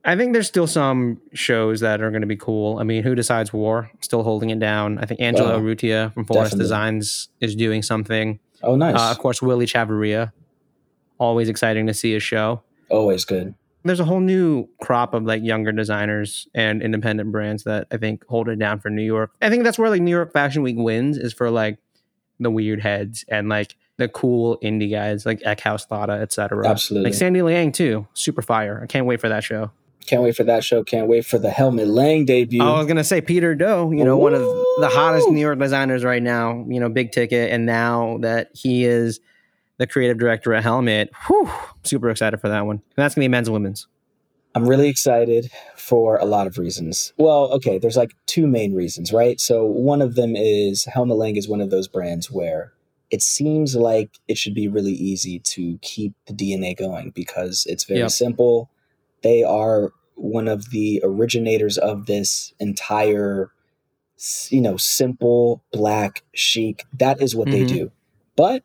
[0.05, 2.79] I think there's still some shows that are going to be cool.
[2.79, 4.97] I mean, Who Decides War still holding it down.
[4.97, 6.57] I think Angela Oh, Urrutia from Forest.
[6.57, 8.39] Designs is doing something.
[8.63, 8.95] Oh, nice.
[8.95, 10.31] Uh, of course, Willie Chavarria.
[11.17, 12.63] Always exciting to see a show.
[12.89, 13.55] Always good.
[13.83, 18.25] There's a whole new crop of like younger designers and independent brands that I think
[18.27, 19.31] hold it down for New York.
[19.41, 21.77] I think that's where like New York Fashion Week wins is for like
[22.39, 26.67] the weird heads and like the cool indie guys like Eckhaus Latta, etc.
[26.67, 27.11] Absolutely.
[27.11, 28.07] Like Sandy Liang too.
[28.13, 28.81] Super fire.
[28.83, 29.71] I can't wait for that show.
[30.05, 30.83] Can't wait for that show.
[30.83, 32.63] Can't wait for the Helmut Lang debut.
[32.63, 36.03] I was gonna say Peter Do, you know, one of the hottest New York designers
[36.03, 37.51] right now, you know, big ticket.
[37.51, 39.19] And now that he is
[39.79, 41.49] the creative director at Helmut, whew,
[41.83, 42.75] super excited for that one.
[42.75, 43.87] And that's gonna be men's and women's.
[44.55, 47.13] I'm really excited for a lot of reasons.
[47.17, 49.39] Well, okay, there's like two main reasons, right?
[49.39, 52.73] So one of them is Helmut Lang is one of those brands where
[53.11, 57.83] it seems like it should be really easy to keep the DNA going because it's
[57.85, 58.11] very Yep.
[58.11, 58.69] simple.
[59.23, 63.51] They are one of the originators of this entire
[64.49, 66.83] you know, simple black chic.
[66.97, 67.67] That is what they Mhm.
[67.67, 67.91] do.
[68.35, 68.63] But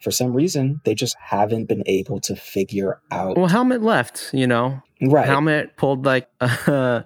[0.00, 4.46] for some reason, they just haven't been able to figure out Well, Helmut left, you
[4.46, 4.82] know.
[5.00, 5.26] right.
[5.26, 7.04] Helmut pulled like a,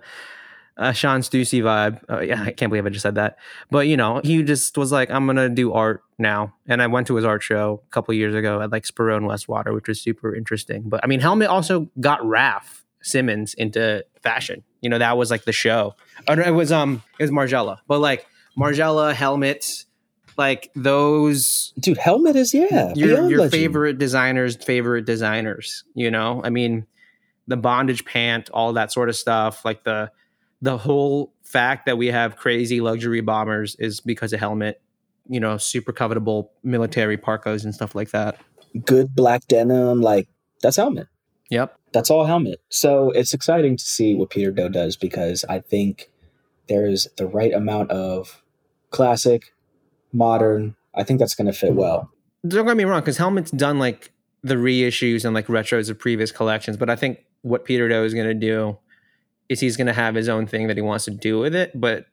[0.76, 2.00] a Shawn Stussy vibe.
[2.10, 3.36] Uh, yeah, I can't believe I just said that.
[3.70, 6.54] But you know, he just was like, I'm gonna do art now.
[6.66, 9.72] And I went to his art show a couple years ago at like Sperone Westwater,
[9.74, 10.84] which was super interesting.
[10.88, 14.62] But I mean, Helmut also got Raf Simons into fashion.
[14.80, 15.94] You know, that was like the show.
[16.28, 17.78] Oh, it was um it was Margiela.
[17.86, 18.26] But like
[18.58, 19.84] Margiela, Helmut,
[20.40, 22.92] like those Dude, Helmut is yeah.
[22.96, 23.52] your your legend.
[23.52, 26.86] favorite designers favorite designers you know i mean
[27.46, 30.10] the bondage pant all that sort of stuff like the
[30.62, 34.80] the whole fact that we have crazy luxury bombers is because of helmut
[35.28, 38.36] you know super covetable military parkas and stuff like that
[38.84, 40.28] good black denim, like
[40.62, 41.08] that's Helmut.
[41.50, 42.60] yep That's all Helmut.
[42.68, 46.10] So it's exciting to see what Peter Do does because I think
[46.68, 48.42] there's the right amount of
[48.90, 49.52] classic,
[50.12, 50.74] modern.
[50.94, 52.10] I think that's going to fit well.
[52.46, 54.10] don't get me wrong because helmut's done like
[54.42, 58.14] the reissues and like retros of previous collections but i think what peter do is
[58.14, 58.76] going to do
[59.50, 61.78] is he's going to have his own thing that he wants to do with it
[61.78, 62.06] but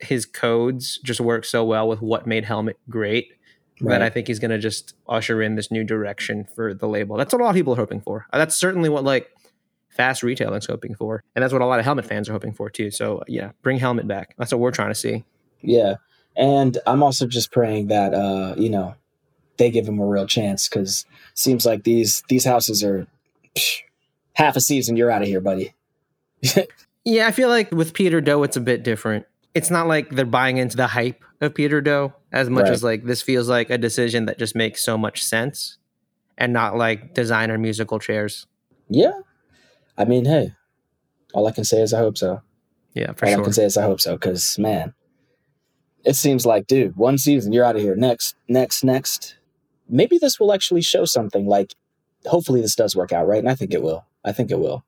[0.00, 3.32] his codes just work so well with what made helmut great
[3.80, 7.16] that I think he's going to just usher in this new direction for the label.
[7.16, 8.26] That's what a lot of people are hoping for.
[8.32, 9.28] That's certainly what like
[9.88, 12.52] fast retailing is hoping for, and that's what a lot of helmut fans are hoping
[12.52, 12.90] for too.
[12.90, 14.34] So yeah, bring helmut back.
[14.36, 15.24] That's what we're trying to see.
[15.60, 15.94] Yeah.
[16.38, 18.94] And I'm also just praying that uh, you know,
[19.58, 23.06] they give him a real chance cuz seems like these these houses are
[23.56, 23.80] psh,
[24.34, 25.74] half a season you're out of here, buddy.
[27.04, 29.24] Yeah, I feel like with Peter Do, it's a bit different.
[29.54, 32.72] It's not like they're buying into the hype of Peter Do as much Right.
[32.72, 35.78] as like this feels like a decision that just makes so much sense,
[36.36, 38.46] and not like designer musical chairs.
[38.88, 39.12] yeah.
[39.96, 40.52] I mean, hey.
[41.32, 42.42] All I can say is I hope so.
[42.94, 44.92] Yeah, for All I can say is I hope so, because man,
[46.04, 47.96] it seems like, dude, one season you're out of here.
[47.96, 49.36] Next, next, next.
[49.88, 51.46] Maybe this will actually show something.
[51.46, 51.74] Like,
[52.26, 53.38] hopefully this does work out, right?
[53.38, 54.04] And I think it will.
[54.24, 54.84] I think it will.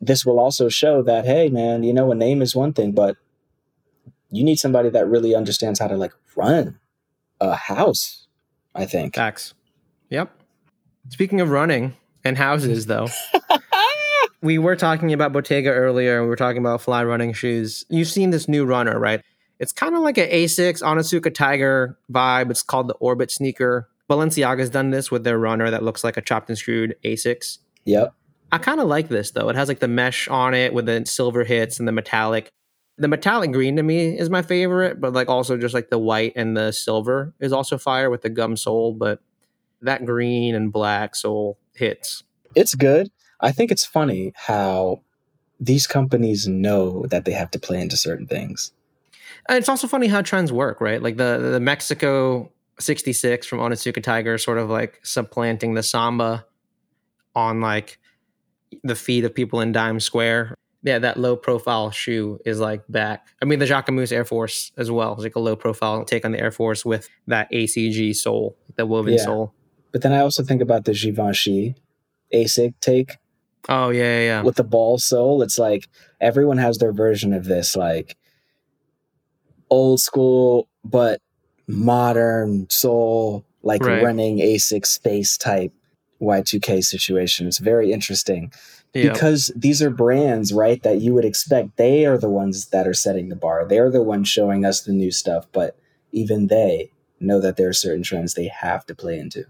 [0.00, 3.16] This will also show that, hey, man, you know, a name is one thing, but
[4.30, 6.78] you need somebody that really understands how to like run
[7.40, 8.26] a house.
[8.74, 9.14] I think.
[9.14, 9.54] Facts.
[10.10, 10.30] Yep.
[11.10, 13.08] Speaking of running and houses, though,
[14.42, 16.22] we were talking about Bottega earlier.
[16.22, 17.84] We were talking about fly running shoes.
[17.88, 19.22] You've seen this new runner, right?
[19.58, 22.50] It's kind of like an Asics Onitsuka Tiger vibe.
[22.50, 23.88] It's called the Orbit sneaker.
[24.10, 27.58] Balenciaga's done this with their runner that looks like a chopped and screwed Asics.
[27.84, 28.14] Yep.
[28.52, 29.48] I kind of like this though.
[29.48, 32.50] It has like the mesh on it with the silver hits and the metallic.
[32.98, 36.34] The metallic green to me is my favorite, but like also just like the white
[36.36, 38.92] and the silver is also fire with the gum sole.
[38.92, 39.20] But
[39.82, 42.22] that green and black sole hits.
[42.54, 43.10] It's good.
[43.40, 45.02] I think it's funny how
[45.58, 48.72] these companies know that they have to play into certain things.
[49.48, 51.02] And it's also funny how trends work, right?
[51.02, 56.44] Like the the Mexico 66 from Onitsuka Tiger sort of like supplanting the samba
[57.34, 57.98] on like
[58.82, 60.54] the feet of people in Dime Square.
[60.82, 63.28] Yeah, that low profile shoe is like back.
[63.40, 65.14] I mean, the Jacquemus Air Force as well.
[65.14, 68.84] It's like a low profile take on the Air Force with that ACG sole, the
[68.84, 69.24] woven Yeah.
[69.24, 69.54] sole.
[69.92, 71.76] But then I also think about the Givenchy
[72.34, 73.16] ASIC take
[73.68, 74.42] Oh yeah, yeah, yeah.
[74.42, 75.40] with the ball sole.
[75.42, 75.88] It's like
[76.20, 78.16] everyone has their version of this, like
[79.74, 81.20] old school but
[81.66, 84.02] modern soul, like Right.
[84.02, 85.72] running ASIC space type
[86.20, 87.46] Y2K situation.
[87.46, 88.52] It's very interesting
[88.92, 89.12] yeah.
[89.12, 91.76] because these are brands, right, that you would expect.
[91.76, 93.66] They are the ones that are setting the bar.
[93.66, 95.76] They're the ones showing us the new stuff, but
[96.12, 99.44] even they know that there are certain trends they have to play into.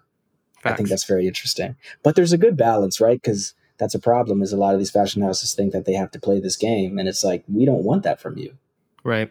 [0.67, 1.77] I think that's very interesting.
[2.03, 3.21] But there's a good balance, right?
[3.21, 4.41] Because that's a problem.
[4.41, 6.99] Is a lot of these fashion houses think that they have to play this game,
[6.99, 8.55] and it's like we don't want that from you.
[9.03, 9.31] right.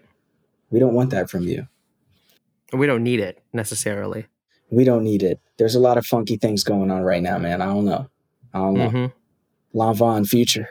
[0.74, 1.68] We don't want that from you.
[2.74, 4.26] We don't need it necessarily.
[4.72, 5.40] We don't need it.
[5.58, 7.62] There's a lot of funky things going on right now, man.
[7.62, 8.10] I don't know.
[8.56, 8.90] I don't know.
[8.90, 10.68] hmm Lanvin future.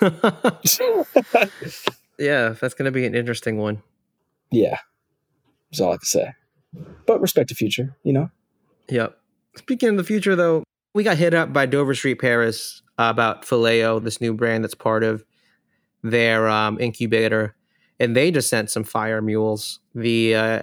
[2.18, 3.82] yeah, that's going to be an interesting one.
[4.50, 4.78] Yeah,
[5.70, 6.32] that's all I can say.
[7.06, 8.30] But respect the future, you know.
[8.88, 9.16] Yep.
[9.56, 14.02] Speaking of the future, though, we got hit up by Dover Street Paris about Phileo,
[14.02, 15.24] this new brand that's part of
[16.02, 17.55] their um, incubator,
[17.98, 19.80] and they just sent some fire mules.
[19.94, 20.62] The uh.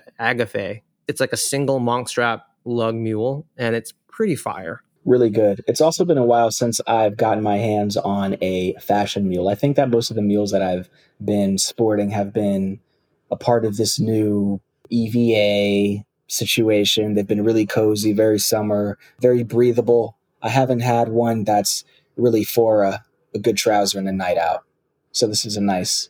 [1.08, 4.82] It's like a single monk strap lug mule, and it's pretty fire.
[5.06, 5.62] Really good.
[5.68, 9.50] It's also been a while since I've gotten my hands on a fashion mule.
[9.50, 10.90] I think that most of the mules that I've
[11.24, 12.80] been sporting have been
[13.30, 17.16] a part of this new EVA situation.
[17.16, 20.18] They've been really cozy, very summer, very breathable.
[20.42, 21.84] I haven't had one that's
[22.16, 24.64] really for a, a good trouser and a night out.
[25.12, 26.10] So this is a nice,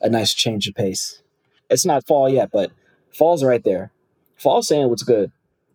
[0.00, 1.22] a nice change of pace.
[1.68, 2.72] It's not fall yet, but
[3.12, 3.92] fall's right there.
[4.36, 5.30] Fall's saying what's good.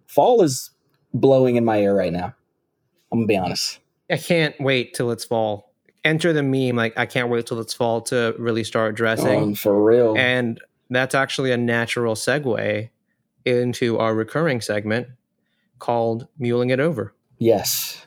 [0.08, 0.72] Fall is
[1.14, 2.34] blowing in my ear right now.
[3.12, 3.80] I'm gonna be honest.
[4.10, 5.72] I can't wait till it's fall.
[6.04, 9.42] Enter the meme like I can't wait till it's fall to really start dressing.
[9.42, 10.16] Um, for real.
[10.18, 10.60] And
[10.90, 12.90] that's actually a natural segue
[13.46, 15.08] into our recurring segment
[15.80, 17.14] called Muling It Over.
[17.38, 18.06] Yes.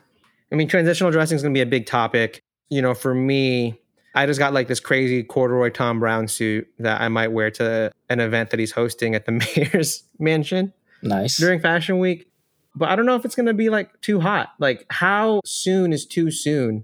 [0.51, 2.41] I mean, transitional dressing is going to be a big topic.
[2.69, 3.79] You know, for me,
[4.19, 7.89] I just got like this crazy corduroy Thom Browne suit that I might wear to
[8.09, 10.73] an event that he's hosting at the mayor's mansion.
[11.01, 11.37] Nice.
[11.37, 12.29] During Fashion Week.
[12.75, 14.49] But I don't know if it's going to be like too hot.
[14.59, 16.83] Like, how soon is too soon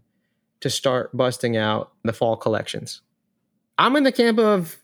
[0.62, 3.02] to start busting out the fall collections?
[3.78, 4.78] I'm in the camp of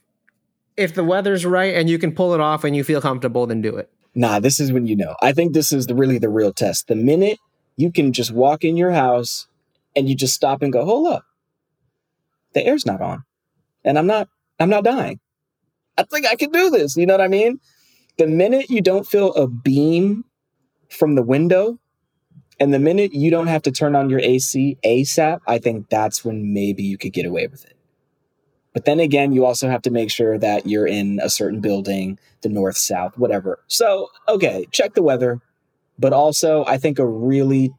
[0.76, 3.62] if the weather's right and you can pull it off and you feel comfortable, then
[3.62, 3.90] do it.
[4.14, 5.16] Nah, this is when you know.
[5.22, 6.90] I think this is the, really the real test.
[6.90, 7.40] The minute
[7.78, 9.48] you can just walk in your house
[9.96, 11.24] and you just stop and go, hold up,
[12.54, 13.24] the air's not on,
[13.84, 14.28] and I'm not,
[14.60, 15.20] I'm not dying.
[15.98, 16.98] I think I can do this.
[16.98, 17.60] You know what I mean?
[18.18, 20.26] The minute you don't feel a beam
[20.90, 21.80] from the window,
[22.60, 26.24] and the minute you don't have to turn on your AC ASAP, I think that's
[26.24, 27.76] when maybe you could get away with it.
[28.74, 32.20] But then again, you also have to make sure that you're in a certain building,
[32.42, 33.60] the north, south, whatever.
[33.68, 35.42] So, okay, check the weather.
[36.00, 37.74] But also, I think a really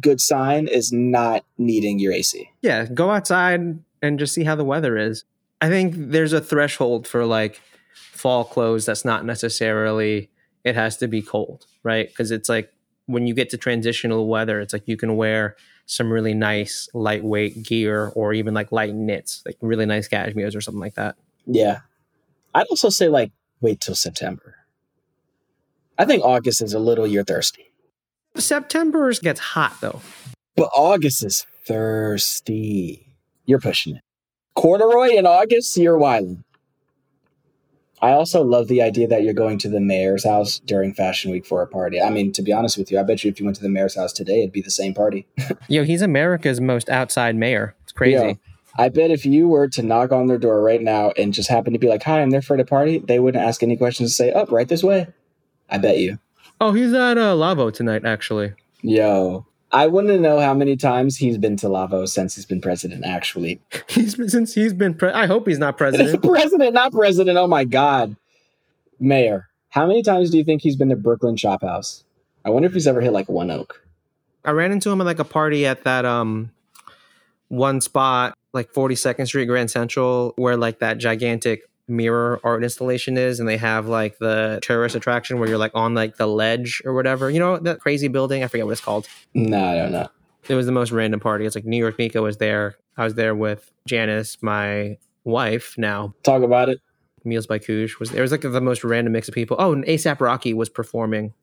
[0.00, 2.50] good sign is not needing your AC.
[2.62, 5.24] Yeah, go outside and just see how the weather is.
[5.60, 7.60] I think there's a threshold for like
[7.94, 10.30] fall clothes that's not necessarily
[10.64, 12.08] it has to be cold, right?
[12.08, 12.72] Because it's like
[13.06, 15.56] when you get to transitional weather, it's like you can wear
[15.86, 20.60] some really nice lightweight gear or even like light knits, like really nice cashmere's or
[20.60, 21.14] something like that.
[21.46, 21.80] Yeah.
[22.54, 23.30] I'd also say like
[23.60, 24.56] wait till September.
[25.98, 27.65] I think August is a little you're thirsty.
[28.40, 30.00] September gets hot though.
[30.56, 33.14] But August is thirsty.
[33.44, 34.02] You're pushing it.
[34.54, 36.44] Corduroy in August, you're wilding.
[38.00, 41.46] I also love the idea that you're going to the mayor's house during Fashion Week
[41.46, 42.00] for a party.
[42.00, 43.70] I mean, to be honest with you, I bet you if you went to the
[43.70, 45.26] mayor's house today, it'd be the same party.
[45.68, 47.74] Yo, he's America's most outside mayor.
[47.84, 48.12] It's crazy.
[48.12, 48.38] Yo,
[48.76, 51.72] I bet if you were to knock on their door right now and just happen
[51.72, 54.10] to be like, "Hi, I'm there for the party," they wouldn't ask any questions.
[54.10, 55.06] And say, "Up, oh, right this way."
[55.70, 56.18] I bet you.
[56.60, 58.54] Oh, he's at uh, Lavo tonight, actually.
[58.82, 62.60] Yo, I want to know how many times he's been to Lavo since he's been
[62.60, 63.04] president.
[63.04, 64.94] Actually, he's been, since he's been.
[64.94, 66.22] Pre- I hope he's not president.
[66.22, 67.36] president, not president.
[67.36, 68.16] Oh my god,
[68.98, 69.48] mayor.
[69.68, 72.04] How many times do you think he's been to Brooklyn Chop House?
[72.44, 73.82] I wonder if he's ever hit like One Oak.
[74.44, 76.52] I ran into him at like a party at that um
[77.48, 83.38] one spot, like 42nd Street Grand Central, where like that gigantic mirror art installation is
[83.38, 86.94] and they have like the tourist attraction where you're like on like the ledge or
[86.94, 87.30] whatever.
[87.30, 88.42] You know that crazy building?
[88.42, 89.06] I forget what it's called.
[89.34, 90.08] No i don't know.
[90.48, 91.44] It was the most random party.
[91.44, 92.76] It's like new york Nico was there.
[92.96, 96.14] I was there with janice my wife now.
[96.22, 96.80] Talk about it.
[97.24, 98.20] Meals by Koosh was there.
[98.20, 99.56] It was like the most random mix of people.
[99.58, 101.34] Oh and asap rocky was performing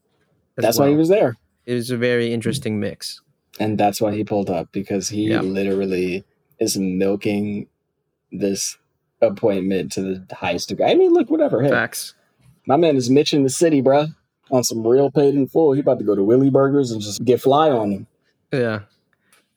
[0.56, 0.88] that's well.
[0.88, 1.38] why he was there.
[1.66, 3.22] It was a very interesting mix.
[3.60, 5.44] And that's why he pulled up because he yep.
[5.44, 6.26] literally
[6.60, 7.68] is milking
[8.32, 8.78] this
[9.24, 10.86] appointment to the highest degree.
[10.86, 11.62] I mean, look, whatever.
[11.62, 12.14] Hey, Facts.
[12.66, 14.14] My man is Mitch in the city, bruh.
[14.52, 15.74] On some real paid in full.
[15.74, 18.08] He about to go to Willie Burgers and just get fly on them.
[18.52, 18.82] Yeah.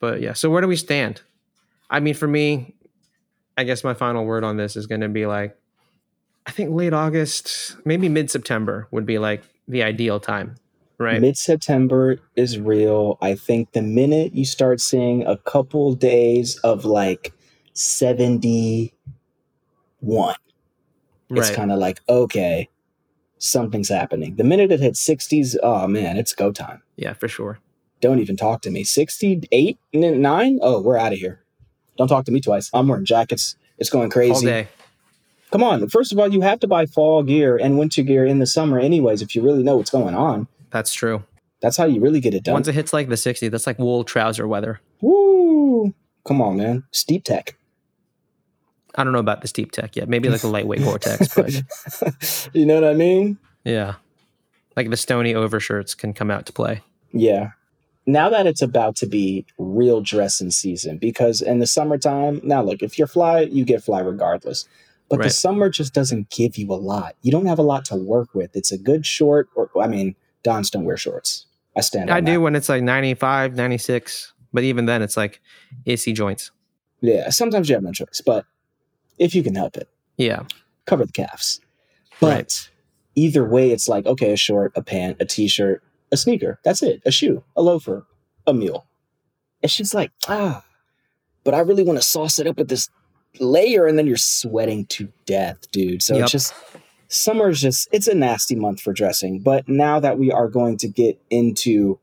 [0.00, 1.22] But yeah, so where do we stand?
[1.90, 2.74] I mean, for me,
[3.57, 5.57] I guess my final word on this is going to be like,
[6.46, 10.57] I think late August, maybe mid September would be like the ideal time,
[10.98, 11.20] right?
[11.20, 13.18] Mid September is real.
[13.20, 17.33] I think the minute you start seeing a couple days of like
[17.72, 18.94] 70,
[20.07, 20.37] one.
[21.29, 21.40] Right.
[21.40, 22.69] It's kind of like, okay,
[23.38, 24.37] something's happening.
[24.37, 26.83] The minute it hits 60s, oh man, it's go time.
[26.97, 27.59] Yeah, for sure.
[28.01, 28.85] Don't even talk to me.
[28.85, 30.59] 68, 9?
[30.62, 31.42] Oh, we're out of here.
[31.97, 32.71] Don't talk to me twice.
[32.73, 33.57] I'm wearing jackets.
[33.79, 34.66] It's going crazy.
[35.51, 35.88] Come on.
[35.88, 38.79] First of all, you have to buy fall gear and winter gear in the summer,
[38.79, 40.47] anyways, if you really know what's going on.
[40.71, 41.25] That's true.
[41.62, 42.53] That's how you really get it done.
[42.53, 44.81] Once it hits like the 60, that's like wool trouser weather.
[45.01, 45.95] Woo!
[46.27, 46.85] Come on, man.
[46.90, 47.57] Steep tech.
[48.96, 50.09] I don't know about the steep tech yet.
[50.09, 53.38] Maybe like a lightweight Gore-Tex, but you know what I mean?
[53.64, 53.94] yeah,
[54.76, 56.82] like the stony overshirts can come out to play.
[57.12, 57.50] Yeah.
[58.06, 62.80] Now that it's about to be real dressing season, because in the summertime, now look,
[62.82, 64.68] if you're fly, you get fly regardless.
[65.09, 67.14] But the summer just doesn't give you a lot.
[67.22, 68.56] You don't have a lot to work with.
[68.56, 71.46] It's a good short, or I mean, Dons don't wear shorts.
[71.76, 72.11] I stand.
[72.11, 72.40] I do that.
[72.40, 75.40] when it's like 95, 96, but even then it's like
[75.85, 76.50] Issey joints.
[77.00, 78.46] Yeah, sometimes you have no choice, but
[79.18, 80.44] if you can help it, Yeah.
[80.87, 81.61] cover the calves.
[82.20, 82.70] But Right.
[83.14, 86.61] either way, it's like okay, a short, a pant, a t-shirt, a sneaker.
[86.64, 87.02] That's it.
[87.05, 88.07] A shoe, a loafer,
[88.46, 88.87] a mule.
[89.62, 90.64] It's just like ah,
[91.44, 92.88] but I really want to sauce it up with this
[93.38, 96.02] layer, and then you're sweating to death, dude.
[96.02, 96.22] So Yep.
[96.24, 96.55] it's just
[97.09, 99.40] summer's just it's a nasty month for dressing.
[99.40, 101.98] But now that we are going to get into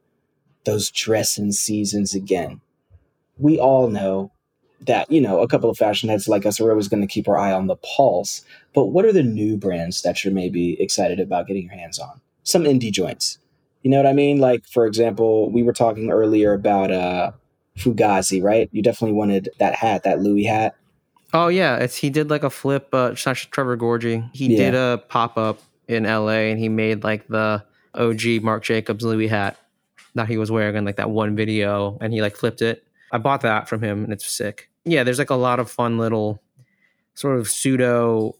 [0.65, 2.61] those dressing seasons again,
[3.37, 4.31] we all know
[4.85, 7.27] that you know a couple of fashion heads like us are always going to keep
[7.27, 8.43] our eye on the pulse.
[8.73, 12.19] But what are the new brands that you're maybe excited about getting your hands on?
[12.43, 13.37] Some indie joints.
[13.83, 14.39] You know what I mean?
[14.39, 17.31] Like for example, we were talking earlier about uh
[17.77, 18.69] Fugazi, right?
[18.71, 20.75] You definitely wanted that hat, that Louis hat.
[21.33, 22.93] Oh yeah, it's he did like a flip.
[22.93, 24.29] Uh, Sasha Trevor Gorgie.
[24.33, 24.57] He Yeah.
[24.57, 26.51] did a pop up in L.A.
[26.51, 27.63] and he made like the
[27.95, 29.57] OG Marc Jacobs Louis hat
[30.15, 32.83] that he was wearing in like that one video, and he like flipped it.
[33.13, 34.69] I bought that from him, and it's sick.
[34.85, 36.41] Yeah, there's like a lot of fun little
[37.13, 38.35] sort of pseudo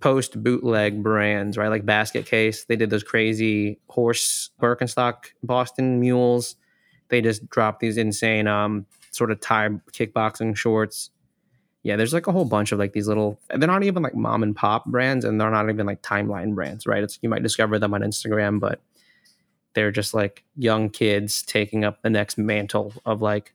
[0.00, 1.68] post bootleg brands, right?
[1.68, 6.54] Like Basket Case, they did those crazy horse Birkenstock Boston mules.
[7.08, 11.10] They just dropped these insane um sort of Thai kickboxing shorts.
[11.82, 13.40] Yeah, there's like a whole bunch of like these little.
[13.48, 16.86] They're not even like mom and pop brands, and they're not even like timeline brands,
[16.86, 17.02] right?
[17.02, 18.80] It's you might discover them on Instagram, but
[19.74, 23.52] they're just like young kids taking up the next mantle of like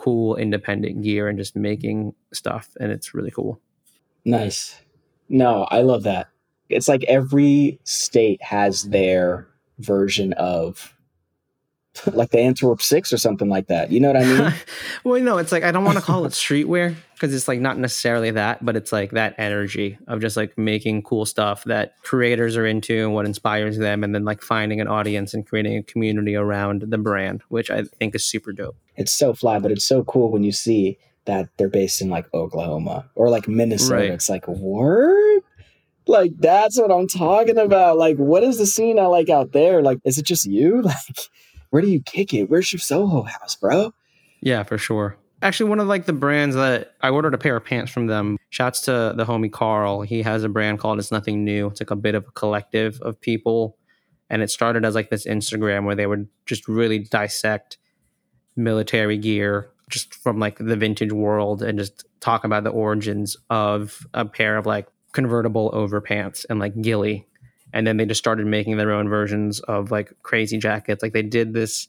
[0.00, 3.60] cool independent gear and just making stuff, and it's really cool.
[4.24, 4.80] Nice.
[5.28, 6.28] No, I love that.
[6.70, 9.46] It's like every state has their
[9.78, 10.94] version of
[12.06, 13.92] like the Antwerp Six or something like that.
[13.92, 14.54] You know what I mean?
[15.04, 17.76] well, no, it's like I don't want to call it streetwear because it's like not
[17.76, 22.56] necessarily that, but it's like that energy of just like making cool stuff that creators
[22.56, 25.82] are into and what inspires them, and then like finding an audience and creating a
[25.82, 28.76] community around the brand, which I think is super dope.
[29.00, 32.26] It's so fly, but it's so cool when you see that they're based in like
[32.34, 33.94] Oklahoma or like Minnesota.
[33.94, 34.10] Right.
[34.10, 35.40] It's like word.
[36.06, 37.96] Like that's what I'm talking about.
[37.96, 39.80] Like, what is the scene I like out there?
[39.80, 40.82] Like, is it just you?
[40.90, 40.96] Like,
[41.70, 42.50] where do you kick it?
[42.50, 43.94] Where's your Soho house, bro?
[44.40, 45.16] Yeah, for sure.
[45.40, 48.36] Actually, one of like the brands that I ordered a pair of pants from them.
[48.50, 50.02] Shouts to the homie Carl.
[50.02, 51.68] He has a brand called It's Nothing New.
[51.68, 53.78] It's like a bit of a collective of people.
[54.28, 57.78] And it started as like this Instagram where they would just really dissect
[58.60, 64.06] military gear just from like the vintage world and just talk about the origins of
[64.14, 67.26] a pair of like convertible overpants and like ghillie.
[67.72, 71.02] And then they just started making their own versions of like crazy jackets.
[71.02, 71.88] Like they did this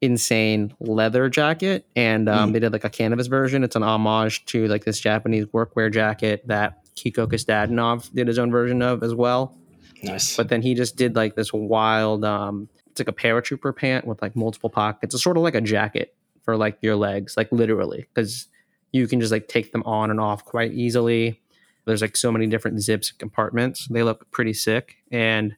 [0.00, 2.52] insane leather jacket and um, Mm.
[2.52, 6.46] they did like a canvas version it's an homage to like this japanese workwear jacket
[6.46, 9.56] that kiko kostadinov did his own version of as well
[10.02, 10.36] Nice.
[10.36, 14.22] but then he just did like this wild um it's like a paratrooper pant with
[14.22, 15.14] like multiple pockets.
[15.14, 18.46] It's sort of like a jacket for like your legs like literally because
[18.92, 21.40] you can just like take them on and off quite easily.
[21.86, 23.88] There's like so many different zips and compartments.
[23.88, 24.94] They look pretty sick.
[25.10, 25.56] And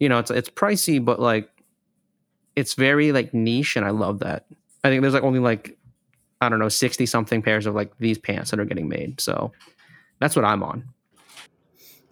[0.00, 1.48] you know it's it's pricey but like
[2.56, 4.46] it's very like niche and i love that.
[4.82, 5.78] I think there's like only like
[6.40, 9.20] i don't know 60 something pairs of like these pants that are getting made.
[9.20, 9.52] So
[10.18, 10.88] that's what i'm on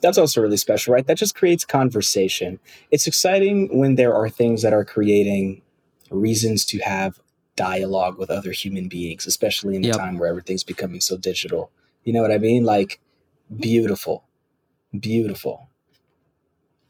[0.05, 1.07] that's also really special, right?
[1.07, 2.61] That just creates conversation.
[2.93, 5.62] It's exciting when there are things that are creating
[6.11, 7.21] reasons to have
[7.57, 9.97] dialogue with other human beings, especially in a Yep.
[9.97, 11.71] time where everything's becoming so digital.
[12.05, 12.64] You know what I mean?
[12.64, 13.01] Like,
[13.59, 14.25] beautiful,
[14.99, 15.71] beautiful.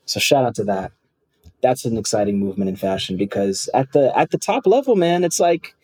[0.06, 0.92] So shout out to that.
[1.62, 5.40] That's an exciting movement in fashion because at the at the top level, man, it's
[5.40, 5.74] like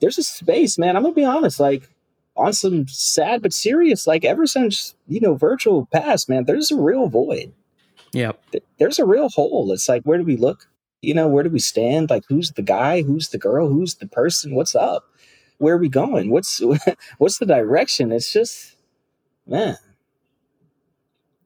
[0.00, 0.96] there's a space, man.
[0.96, 1.88] I'm gonna be honest, like
[2.36, 6.76] on some sad but serious, like ever since you know Virgil passed, man, there's a
[6.76, 7.52] real void.
[8.12, 8.32] Yeah,
[8.78, 9.72] There's a real hole.
[9.72, 10.68] It's like where do we look?
[11.02, 12.08] You know, where do we stand?
[12.10, 13.02] Like who's the guy?
[13.02, 13.68] Who's the girl?
[13.68, 14.54] Who's the person?
[14.54, 15.04] What's up?
[15.58, 16.30] Where are we going?
[16.30, 16.62] What's
[17.18, 18.12] what's the direction?
[18.12, 18.76] It's just
[19.46, 19.76] man.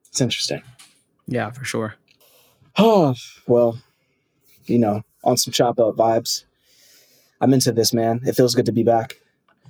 [0.09, 0.61] It's interesting.
[1.27, 1.95] yeah for sure
[2.77, 3.15] Oh,
[3.47, 3.79] well,
[4.65, 6.45] you know, on some chop up vibes.
[7.39, 8.21] I'm into this, man.
[8.25, 9.15] It feels good to be back.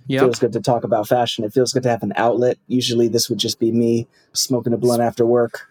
[0.09, 1.43] It yep feels good to talk about fashion.
[1.43, 2.57] It feels good to have an outlet.
[2.67, 5.69] Usually this would just be me smoking a blunt after work.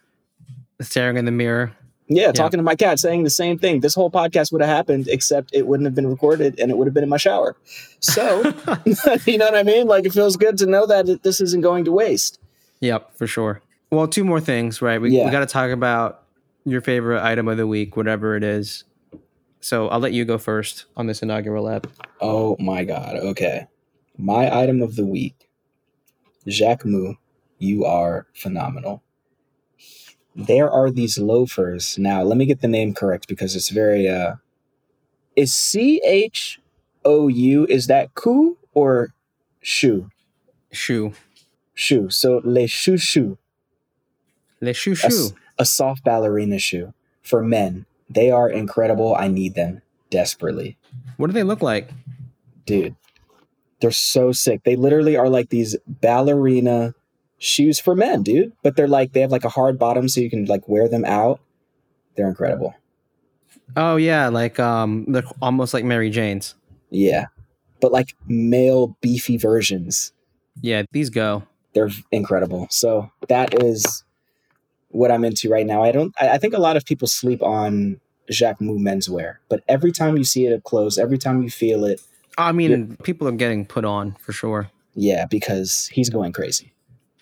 [0.80, 1.72] staring in the mirror
[2.08, 3.80] Yeah, talking to my cat, saying the same thing.
[3.80, 6.86] This whole podcast would have happened, except it wouldn't have been recorded and it would
[6.86, 7.54] have been in my shower.
[8.00, 8.40] So,
[9.26, 9.86] you know what I mean?
[9.86, 12.40] Like, it feels good to know that this isn't going to waste.
[12.80, 13.60] Yep, for sure.
[13.92, 15.00] Well, two more things, right?
[15.00, 15.26] We, Yeah.
[15.26, 16.22] we got to talk about
[16.64, 18.84] your favorite item of the week, whatever it is.
[19.60, 21.86] So I'll let you go first on this inaugural app.
[22.20, 23.16] Oh my God.
[23.16, 23.66] Okay.
[24.20, 25.48] My item of the week
[26.46, 27.16] Jacquemus,
[27.58, 29.02] you are phenomenal.
[30.36, 31.98] There are these loafers.
[31.98, 34.36] Now, let me get the name correct because it's very, uh,
[35.36, 36.60] is C H
[37.04, 39.12] O U, is that coup or
[39.60, 40.10] shoe?
[40.70, 41.12] Shoe.
[41.74, 42.10] Shoe.
[42.10, 42.64] So, les.
[44.60, 45.06] Le shoe a, shoe.
[45.06, 46.92] s- a soft ballerina shoe
[47.22, 47.86] for men.
[48.08, 49.14] They are incredible.
[49.16, 50.76] I need them desperately.
[51.16, 51.90] What do they look like?
[52.66, 52.94] Dude,
[53.80, 54.62] they're so sick.
[54.64, 56.94] They literally are like these ballerina
[57.38, 58.52] shoes for men, dude.
[58.62, 61.04] But they're like, they have like a hard bottom so you can like wear them
[61.04, 61.40] out.
[62.16, 62.74] They're incredible.
[63.76, 66.54] Oh yeah, like um, they're almost like Mary Jane's.
[66.90, 67.26] Yeah.
[67.80, 70.12] But like male beefy versions.
[70.60, 71.44] Yeah, these go.
[71.72, 72.66] They're incredible.
[72.70, 74.04] So that is
[74.88, 75.82] what I'm into right now.
[75.82, 78.00] I don't, I I think a lot of people sleep on
[78.30, 82.00] Jacquemus menswear, but every time you see it up close, every time you feel it,
[82.38, 84.70] I mean, people are getting put on for sure.
[84.94, 86.72] yeah, because he's going crazy.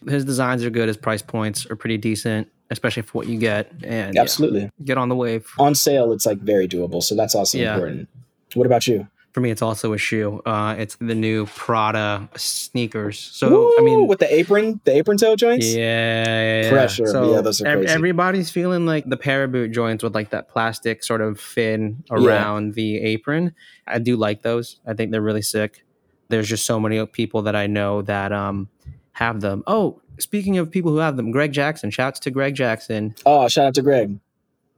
[0.09, 0.87] His designs are good.
[0.89, 3.73] His price points are pretty decent, especially for what you get.
[3.83, 4.71] And yeah, Absolutely.
[4.85, 5.49] get on the wave.
[5.59, 7.03] On sale, it's like very doable.
[7.03, 7.75] So that's also Yeah.
[7.75, 8.09] important.
[8.55, 9.09] What about you?
[9.39, 10.43] For me, it's also a shoe.
[10.45, 13.21] Uh, it's the new Prada sneakers.
[13.21, 15.65] So I mean, with the apron, the apron toe joints.
[15.73, 15.79] Yeah,
[16.25, 16.71] yeah, yeah.
[16.71, 17.07] Pressure.
[17.07, 17.87] So Yeah, those are crazy.
[17.87, 22.17] everybody's feeling like the paraboot joints with like that plastic sort of fin Yeah.
[22.17, 23.55] around the apron.
[23.87, 24.81] I do like those.
[24.85, 25.85] I think they're really sick.
[26.31, 28.69] There's just so many people that I know that um
[29.13, 29.63] have them.
[29.69, 31.91] Oh, speaking of people who have them, Greg Jackson.
[31.93, 33.15] Shouts to Greg Jackson.
[33.25, 34.19] Oh, shout out to Greg.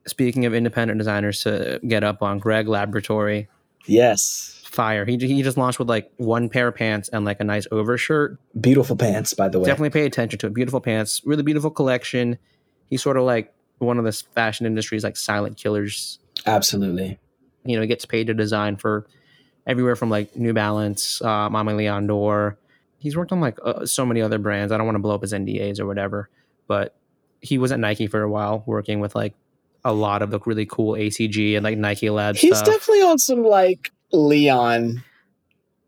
[0.06, 3.48] Speaking of independent designers to get up on Greg Laboratory.
[3.86, 5.04] Yes, Fire.
[5.04, 8.38] He, he just launched with like one pair of pants and like a nice overshirt.
[8.60, 9.66] beautiful pants, by the way.
[9.66, 10.54] Definitely pay attention to it.
[10.54, 12.38] Beautiful pants, really beautiful collection.
[12.88, 16.20] He's sort of like one of the fashion industry's like silent killers.
[16.46, 17.18] Absolutely.
[17.64, 19.06] You know, he gets paid to design for
[19.66, 22.56] everywhere from like New Balance, uh, Aimé Leon Dore.
[22.98, 24.72] He's worked on like uh, so many other brands.
[24.72, 26.28] I don't want to blow up his NDAs or whatever,
[26.68, 26.94] but
[27.40, 29.34] he was at Nike for a while, working with like
[29.84, 32.66] a lot of the really cool ACG and like Nike Lab He's stuff.
[32.74, 35.02] definitely on some like Leon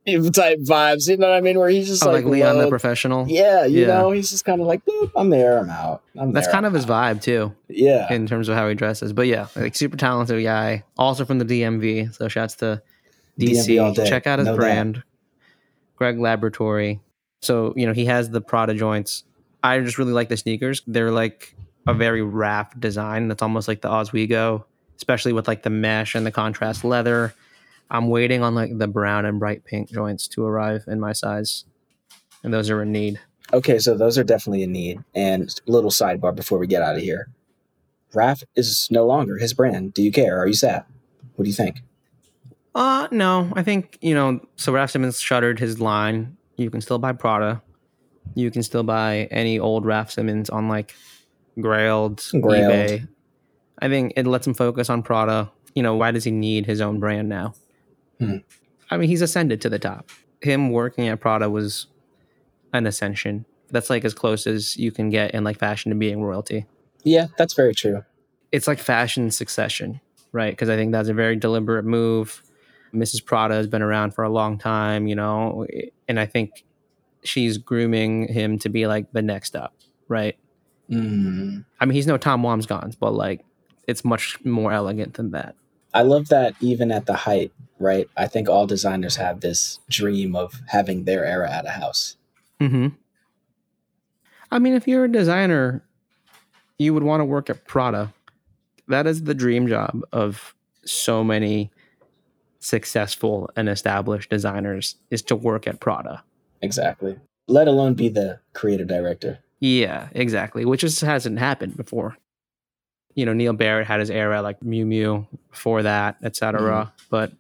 [0.07, 1.09] type vibes.
[1.09, 1.59] You know what I mean?
[1.59, 3.27] Where he's just oh, like, Leon the professional.
[3.29, 3.87] Yeah, you Yeah.
[3.99, 6.03] know, he's just kind of like, "Boop, I'm there, I'm out.
[6.19, 7.55] I'm That's there, kind of I'm his out." vibe too.
[7.69, 8.13] Yeah.
[8.13, 9.13] in terms of how he dresses.
[9.13, 10.85] But yeah, like super talented guy.
[10.99, 12.15] Also from the DMV.
[12.15, 12.83] So shouts to
[13.39, 13.67] DC.
[13.67, 14.09] DMV all day.
[14.09, 15.03] Check out his brand.
[15.97, 17.01] Greg Laboratory.
[17.41, 19.25] So, you know, he has the Prada joints.
[19.63, 20.83] I just really like the sneakers.
[20.87, 21.55] They're like
[21.87, 23.29] a very wrap design.
[23.29, 24.67] That's almost like the Oswego,
[24.97, 27.35] especially with like the mesh and the contrast leather.
[27.91, 31.65] I'm waiting on like the brown and bright pink joints to arrive in my size.
[32.43, 33.21] And those are in need.
[33.53, 35.01] Okay, so those are definitely a need.
[35.15, 37.29] And a little sidebar before we get out of here.
[38.15, 39.95] Raf is no longer his brand.
[39.95, 40.39] Do you care?
[40.39, 40.85] Are you sad?
[41.37, 41.83] What do you think?
[42.75, 44.41] Uh no, I think you know.
[44.57, 46.37] So Raf Simons shuttered his line.
[46.57, 47.63] You can still buy Prada.
[48.35, 50.95] You can still buy any old Raf Simons on like
[51.59, 52.71] Grailed, Grailed.
[52.71, 53.09] eBay.
[53.81, 55.51] I think it lets him focus on Prada.
[55.75, 57.55] You know, why does he need his own brand now?
[58.19, 58.39] Hmm.
[58.91, 60.11] I mean, he's ascended to the top.
[60.41, 61.87] Him working at Prada was
[62.73, 63.45] an ascension.
[63.71, 66.67] That's like as close as you can get in like fashion to being royalty.
[67.05, 68.05] Yeah, that's very true.
[68.53, 70.01] It's like fashion succession,
[70.31, 70.53] right?
[70.53, 72.43] Because I think that's a very deliberate move.
[72.95, 73.25] Mrs.
[73.25, 75.67] Prada has been around for a long time, you know,
[76.07, 76.65] and I think
[77.25, 79.75] she's grooming him to be like the next up,
[80.09, 80.37] right?
[80.93, 81.65] Mm.
[81.81, 83.45] I mean, he's no Tom Wambsgans, but like
[83.89, 85.55] it's much more elegant than that.
[85.95, 88.09] I love that even at the height, right?
[88.17, 92.17] I think all designers have this dream of having their era at a house.
[92.61, 92.89] Mm-hmm.
[94.51, 95.83] I mean, if you're a designer,
[96.79, 98.13] you would want to work at Prada.
[98.89, 101.71] That is the dream job of so many
[102.59, 106.23] successful and established designers is to work at Prada.
[106.61, 107.17] Exactly.
[107.49, 109.41] Let alone be the creative director.
[109.63, 110.65] Yeah, exactly.
[110.65, 112.17] Which just hasn't happened before.
[113.15, 116.61] You know, Neil Barrett had his era like Miu Miu before that, etc.
[116.61, 117.05] Mm-hmm.
[117.11, 117.33] But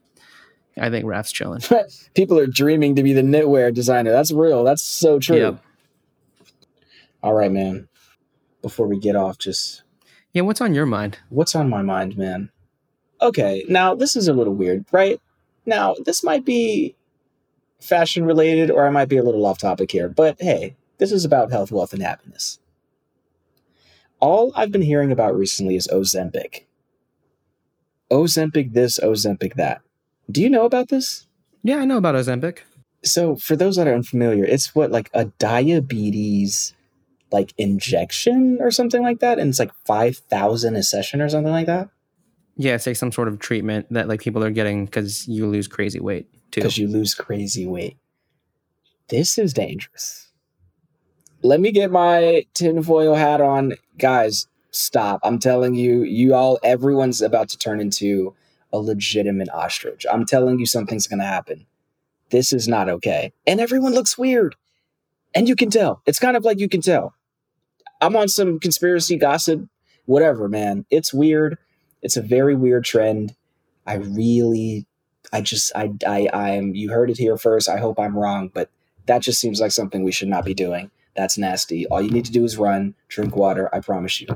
[0.79, 1.63] I think Raf's chilling.
[2.15, 4.13] People are dreaming to be the knitwear designer.
[4.13, 4.63] That's real.
[4.63, 5.37] That's so true.
[5.37, 5.65] Yep.
[7.25, 7.89] All right, man.
[8.63, 9.83] Before we get off, just
[10.33, 11.19] Yeah, what's on your mind?
[11.29, 12.51] what's on my mind, man?
[13.21, 15.21] Okay, now this is a little weird, right?
[15.67, 16.95] Now, this might be
[17.81, 21.25] fashion related or I might be a little off topic here, but hey, this is
[21.25, 22.61] about health, wealth, and happiness.
[24.21, 26.67] All I've been hearing about recently is Ozempic.
[28.09, 29.81] Ozempic this, Ozempic that.
[30.31, 31.27] Do you know about this?
[31.65, 32.59] Yeah, I know about Ozempic.
[33.03, 36.73] So, for those that are unfamiliar, it's what like a diabetes
[37.33, 41.53] like injection or something like that, and it's like five thousand a session or something
[41.53, 41.89] like that.
[42.57, 45.67] Yeah, it's like some sort of treatment that like people are getting because you lose
[45.67, 46.61] crazy weight too.
[46.61, 47.97] Because you lose crazy weight.
[49.09, 50.29] This is dangerous.
[51.45, 54.47] Let me get my tinfoil hat on, guys.
[54.71, 55.21] Stop!
[55.25, 58.35] I'm telling you, you all, everyone's about to turn into
[58.73, 60.07] a legitimate ostrich.
[60.11, 61.67] I'm telling you, something's gonna happen.
[62.31, 64.55] This is not okay, and everyone looks weird,
[65.35, 66.01] and you can tell.
[66.07, 67.13] It's kind of like you can tell.
[68.01, 69.67] I'm on some conspiracy gossip,
[70.07, 70.87] whatever, man.
[70.91, 71.59] It's weird.
[72.03, 73.35] It's a very weird trend.
[73.85, 74.87] I really,
[75.33, 76.75] I just, I, I, I'm.
[76.75, 77.69] You heard it here first.
[77.69, 78.71] I hope I'm wrong, but
[79.07, 80.91] that just seems like something we should not be doing.
[81.15, 81.87] That's nasty.
[81.87, 83.69] All you need to do is run, drink water.
[83.75, 84.29] I promise you,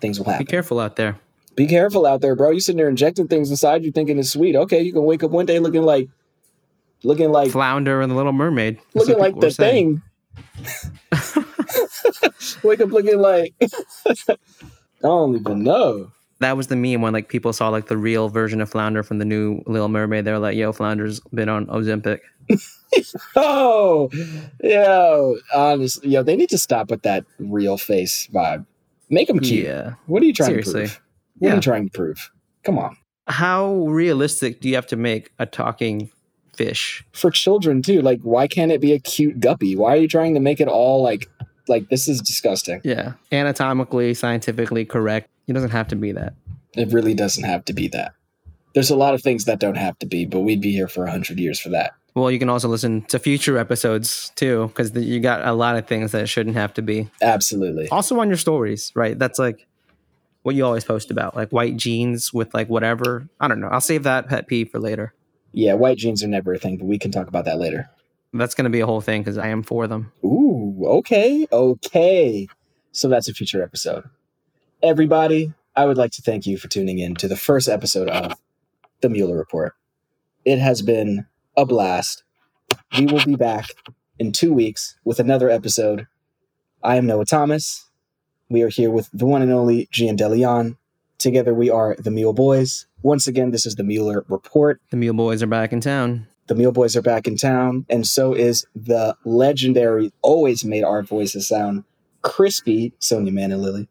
[0.00, 0.44] things will happen.
[0.44, 1.18] Be careful out there.
[1.54, 2.50] Be careful out there, bro.
[2.50, 4.56] You sitting there injecting things inside you, thinking it's sweet.
[4.56, 6.08] Okay, you can wake up one day looking like,
[7.02, 8.78] looking like Flounder and the Little Mermaid.
[8.94, 10.02] That's looking like the saying.
[11.12, 11.44] thing.
[12.62, 13.54] wake up looking like.
[13.60, 14.36] I
[15.02, 16.10] don't even know.
[16.38, 19.18] That was the meme when like people saw like the real version of Flounder from
[19.18, 20.24] the new Little Mermaid.
[20.24, 22.20] They were like, "Yo, Flounder's been on Ozempic."
[23.36, 24.10] Oh,
[24.62, 28.66] yo, honestly, yo, they need to stop with that real face vibe.
[29.08, 29.66] Make them cute.
[29.66, 29.94] Yeah.
[30.06, 30.72] What are you trying Seriously.
[30.72, 31.00] to prove?
[31.38, 32.30] What are you trying to prove?
[32.64, 32.96] Come on.
[33.28, 36.10] How realistic do you have to make a talking
[36.54, 37.04] fish?
[37.12, 39.76] For children too, like why can't it be a cute guppy?
[39.76, 41.28] Why are you trying to make it all like
[41.68, 42.80] like this is disgusting?
[42.84, 45.28] Yeah, anatomically, scientifically correct.
[45.46, 46.34] It doesn't have to be that.
[46.74, 48.14] It really doesn't have to be that.
[48.74, 51.04] There's a lot of things that don't have to be, but we'd be here for
[51.04, 51.92] a hundred years for that.
[52.14, 55.86] Well, you can also listen to future episodes too, because you got a lot of
[55.86, 57.10] things that shouldn't have to be.
[57.22, 57.88] Absolutely.
[57.88, 59.18] Also on your stories, right?
[59.18, 59.66] That's like
[60.42, 63.28] what you always post about, like white jeans with like whatever.
[63.40, 63.68] I don't know.
[63.68, 65.14] I'll save that pet peeve for later.
[65.52, 67.88] Yeah, white jeans are never a thing, but we can talk about that later.
[68.34, 70.12] That's going to be a whole thing because I am for them.
[70.24, 72.48] Ooh, okay, okay.
[72.90, 74.04] So that's a future episode.
[74.82, 78.34] Everybody, I would like to thank you for tuning in to the first episode of
[79.00, 79.74] the Muler Report.
[80.44, 81.26] It has been
[81.56, 82.24] a blast.
[82.96, 83.66] We will be back
[84.18, 86.06] in two weeks with another episode.
[86.82, 87.90] I am Noah Thomas.
[88.48, 90.76] We are here with the one and only Jian DeLeon.
[91.18, 92.86] Together we are the Mule Boys.
[93.02, 94.80] Once again, this is the Muler Report.
[94.90, 96.26] The Mule Boys are back in town.
[96.48, 101.02] The Mule Boys are back in town, and so is the legendary, always made our
[101.02, 101.84] voices sound
[102.22, 103.88] crispy, Sonia Man and Lily.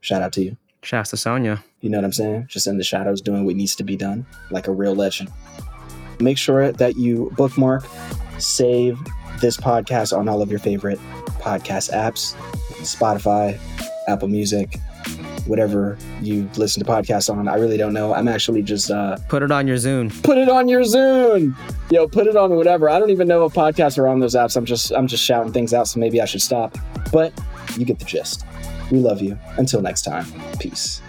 [0.00, 0.56] Shout out to you.
[0.82, 1.62] Shasta Sonia.
[1.80, 2.46] You know what I'm saying?
[2.48, 5.30] Just in the shadows doing what needs to be done, like a real legend.
[6.22, 7.84] Make sure that you bookmark,
[8.38, 8.98] save
[9.40, 10.98] this podcast on all of your favorite
[11.40, 12.34] podcast apps
[12.82, 13.58] Spotify,
[14.08, 14.78] Apple Music,
[15.46, 17.48] whatever you listen to podcasts on.
[17.48, 18.14] I really don't know.
[18.14, 20.10] I'm actually just uh, Put it on your Zune.
[20.22, 21.54] put it on your Zune.
[21.90, 22.88] Yo, put it on whatever.
[22.88, 24.56] I don't even know if podcasts are on those apps.
[24.56, 26.76] I'm just I'm just shouting things out, so maybe I should stop.
[27.12, 27.32] But
[27.76, 28.44] you get the gist.
[28.90, 29.38] We love you.
[29.58, 30.26] Until next time.
[30.58, 31.00] Peace.